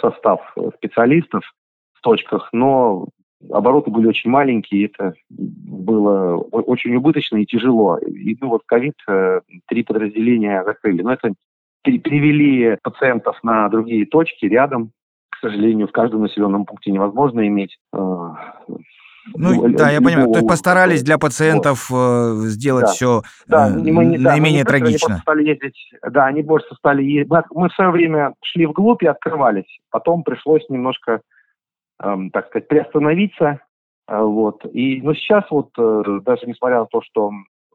состав 0.00 0.40
специалистов 0.76 1.44
в 1.94 2.00
точках, 2.00 2.48
но 2.52 3.08
обороты 3.50 3.90
были 3.90 4.06
очень 4.06 4.30
маленькие, 4.30 4.86
это 4.86 5.14
было 5.28 6.36
очень 6.36 6.94
убыточно 6.96 7.36
и 7.36 7.46
тяжело. 7.46 7.98
И 7.98 8.36
ну, 8.40 8.48
вот 8.48 8.62
ковид 8.66 8.94
э, 9.08 9.40
три 9.66 9.82
подразделения 9.82 10.64
закрыли. 10.64 11.02
Но 11.02 11.12
это 11.12 11.34
перевели 11.82 12.78
пациентов 12.82 13.38
на 13.42 13.68
другие 13.68 14.06
точки 14.06 14.46
рядом, 14.46 14.92
сожалению, 15.48 15.88
в 15.88 15.92
каждом 15.92 16.22
населенном 16.22 16.64
пункте 16.64 16.90
невозможно 16.90 17.46
иметь 17.46 17.76
э, 17.92 17.98
Ну, 19.34 19.68
да, 19.68 19.90
я 19.90 20.00
понимаю. 20.00 20.28
То 20.28 20.38
есть 20.38 20.48
постарались 20.48 21.02
для 21.02 21.18
пациентов 21.18 21.90
вот. 21.90 22.44
сделать 22.44 22.86
да. 22.86 22.92
все 22.92 23.22
да, 23.46 23.68
э, 23.68 23.72
мы 23.72 24.06
не, 24.06 24.18
наименее 24.18 24.64
да, 24.64 24.70
трагично. 24.70 25.22
Они 25.26 25.46
ездить, 25.46 25.76
да, 26.10 26.26
они 26.26 26.42
больше 26.42 26.74
стали 26.76 27.02
ездить. 27.02 27.32
Мы 27.50 27.68
в 27.68 27.74
свое 27.74 27.90
время 27.90 28.34
шли 28.42 28.66
вглубь 28.66 29.02
и 29.02 29.06
открывались. 29.06 29.78
Потом 29.90 30.22
пришлось 30.22 30.68
немножко, 30.68 31.20
эм, 32.02 32.30
так 32.30 32.48
сказать, 32.48 32.68
приостановиться. 32.68 33.60
Э, 34.08 34.20
вот. 34.20 34.64
И, 34.72 35.00
но 35.02 35.14
сейчас 35.14 35.44
вот, 35.50 35.70
э, 35.78 36.20
даже 36.24 36.46
несмотря 36.46 36.80
на 36.80 36.86
то, 36.86 37.02
что 37.02 37.30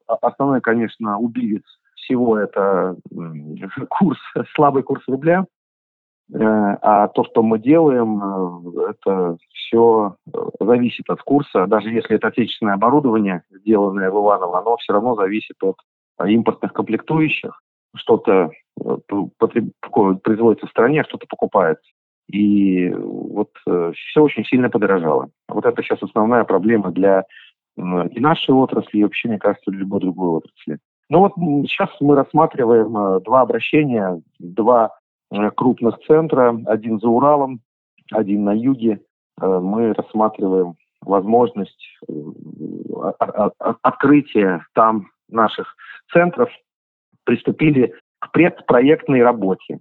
основной, 0.07 0.61
конечно, 0.61 1.17
убивец 1.17 1.63
всего 1.95 2.37
это 2.37 2.95
курс, 3.89 4.19
слабый 4.55 4.83
курс 4.83 5.03
рубля, 5.07 5.41
э, 5.41 5.58
а 6.33 7.07
то, 7.07 7.23
что 7.23 7.41
мы 7.41 7.57
делаем, 7.59 8.21
э, 8.21 8.91
это 8.91 9.37
все 9.53 10.15
э, 10.27 10.39
зависит 10.59 11.09
от 11.09 11.21
курса. 11.23 11.65
Даже 11.65 11.89
если 11.89 12.17
это 12.17 12.27
отечественное 12.27 12.75
оборудование, 12.75 13.43
сделанное 13.49 14.11
в 14.11 14.15
Иваново, 14.15 14.59
оно 14.59 14.77
все 14.77 14.93
равно 14.93 15.15
зависит 15.15 15.55
от 15.61 15.77
импортных 16.25 16.73
комплектующих. 16.73 17.61
Что-то 17.95 18.51
производится 19.39 20.67
в 20.67 20.69
стране, 20.69 21.01
а 21.01 21.05
что-то 21.05 21.25
покупается. 21.27 21.89
И 22.31 22.89
вот 22.89 23.49
все 23.65 24.21
очень 24.21 24.45
сильно 24.45 24.69
подорожало. 24.69 25.29
Вот 25.47 25.65
это 25.65 25.81
сейчас 25.81 26.03
основная 26.03 26.43
проблема 26.43 26.91
для 26.91 27.23
и 27.77 28.19
нашей 28.19 28.53
отрасли, 28.53 28.99
и 28.99 29.03
вообще, 29.03 29.29
мне 29.29 29.39
кажется, 29.39 29.71
любой 29.71 30.01
другой 30.01 30.29
отрасли. 30.29 30.77
Ну 31.09 31.19
вот 31.19 31.33
сейчас 31.67 31.89
мы 31.99 32.15
рассматриваем 32.15 32.95
э, 32.95 33.21
два 33.21 33.41
обращения, 33.41 34.21
два 34.37 34.85
э, 34.85 34.89
крупных 35.55 35.99
центра, 36.07 36.57
один 36.65 36.99
за 36.99 37.07
Уралом, 37.07 37.61
один 38.11 38.43
на 38.43 38.53
юге. 38.53 39.01
Э, 39.41 39.59
мы 39.59 39.93
рассматриваем 39.93 40.75
возможность 41.01 41.97
открытия 43.81 44.65
там 44.73 45.07
наших 45.29 45.75
центров, 46.11 46.49
приступили 47.23 47.93
к 48.19 48.31
предпроектной 48.31 49.23
работе. 49.23 49.79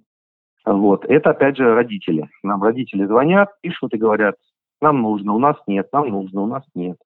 Вот. 0.65 1.05
Это, 1.07 1.31
опять 1.31 1.57
же, 1.57 1.75
родители. 1.75 2.29
Нам 2.43 2.63
родители 2.63 3.05
звонят, 3.07 3.51
пишут 3.63 3.95
и 3.95 3.99
говорят, 3.99 4.37
нам 4.81 5.03
нужно, 5.03 5.33
у 5.33 5.39
нас 5.39 5.57
нет, 5.67 5.89
нам 5.93 6.09
нужно, 6.09 6.43
у 6.43 6.47
нас 6.47 6.63
нет. 6.75 6.99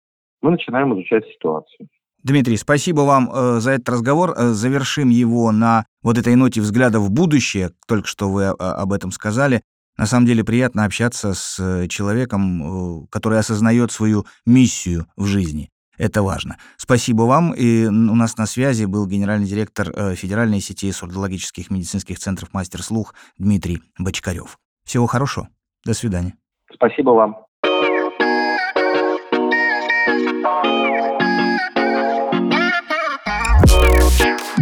Мы 0.42 0.50
начинаем 0.50 0.92
изучать 0.94 1.26
ситуацию. 1.28 1.88
Дмитрий, 2.22 2.56
спасибо 2.56 3.00
вам 3.00 3.30
э, 3.32 3.58
за 3.58 3.72
этот 3.72 3.88
разговор. 3.88 4.34
Э, 4.36 4.50
завершим 4.50 5.08
его 5.08 5.50
на 5.50 5.86
вот 6.02 6.18
этой 6.18 6.36
ноте 6.36 6.60
взгляда 6.60 7.00
в 7.00 7.10
будущее. 7.10 7.72
Только 7.88 8.06
что 8.06 8.30
вы 8.30 8.42
э, 8.42 8.50
об 8.50 8.92
этом 8.92 9.10
сказали. 9.10 9.62
На 9.96 10.06
самом 10.06 10.26
деле 10.26 10.44
приятно 10.44 10.84
общаться 10.84 11.34
с 11.34 11.86
человеком, 11.88 13.06
который 13.10 13.38
осознает 13.38 13.92
свою 13.92 14.24
миссию 14.46 15.06
в 15.16 15.26
жизни. 15.26 15.68
Это 15.98 16.22
важно. 16.22 16.56
Спасибо 16.78 17.22
вам. 17.22 17.52
И 17.52 17.84
у 17.86 17.90
нас 17.90 18.38
на 18.38 18.46
связи 18.46 18.86
был 18.86 19.06
генеральный 19.06 19.46
директор 19.46 20.14
Федеральной 20.14 20.60
сети 20.60 20.90
сурдологических 20.90 21.70
медицинских 21.70 22.18
центров 22.18 22.54
«Мастер 22.54 22.82
слух» 22.82 23.14
Дмитрий 23.36 23.82
Бочкарев. 23.98 24.58
Всего 24.84 25.06
хорошего. 25.06 25.48
До 25.84 25.92
свидания. 25.92 26.36
Спасибо 26.72 27.10
вам. 27.10 27.36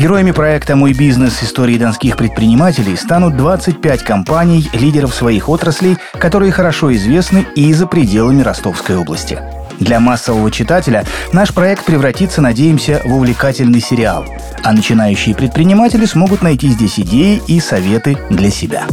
Героями 0.00 0.30
проекта 0.30 0.76
«Мой 0.76 0.94
бизнес. 0.94 1.42
Истории 1.42 1.76
донских 1.76 2.16
предпринимателей» 2.16 2.96
станут 2.96 3.36
25 3.36 4.02
компаний, 4.02 4.66
лидеров 4.72 5.14
своих 5.14 5.50
отраслей, 5.50 5.98
которые 6.14 6.52
хорошо 6.52 6.90
известны 6.94 7.46
и 7.54 7.70
за 7.74 7.86
пределами 7.86 8.40
Ростовской 8.40 8.96
области. 8.96 9.38
Для 9.78 10.00
массового 10.00 10.50
читателя 10.50 11.04
наш 11.34 11.52
проект 11.52 11.84
превратится, 11.84 12.40
надеемся, 12.40 13.02
в 13.04 13.14
увлекательный 13.14 13.82
сериал. 13.82 14.24
А 14.62 14.72
начинающие 14.72 15.34
предприниматели 15.34 16.06
смогут 16.06 16.40
найти 16.40 16.68
здесь 16.70 16.98
идеи 16.98 17.42
и 17.46 17.60
советы 17.60 18.16
для 18.30 18.50
себя. 18.50 18.86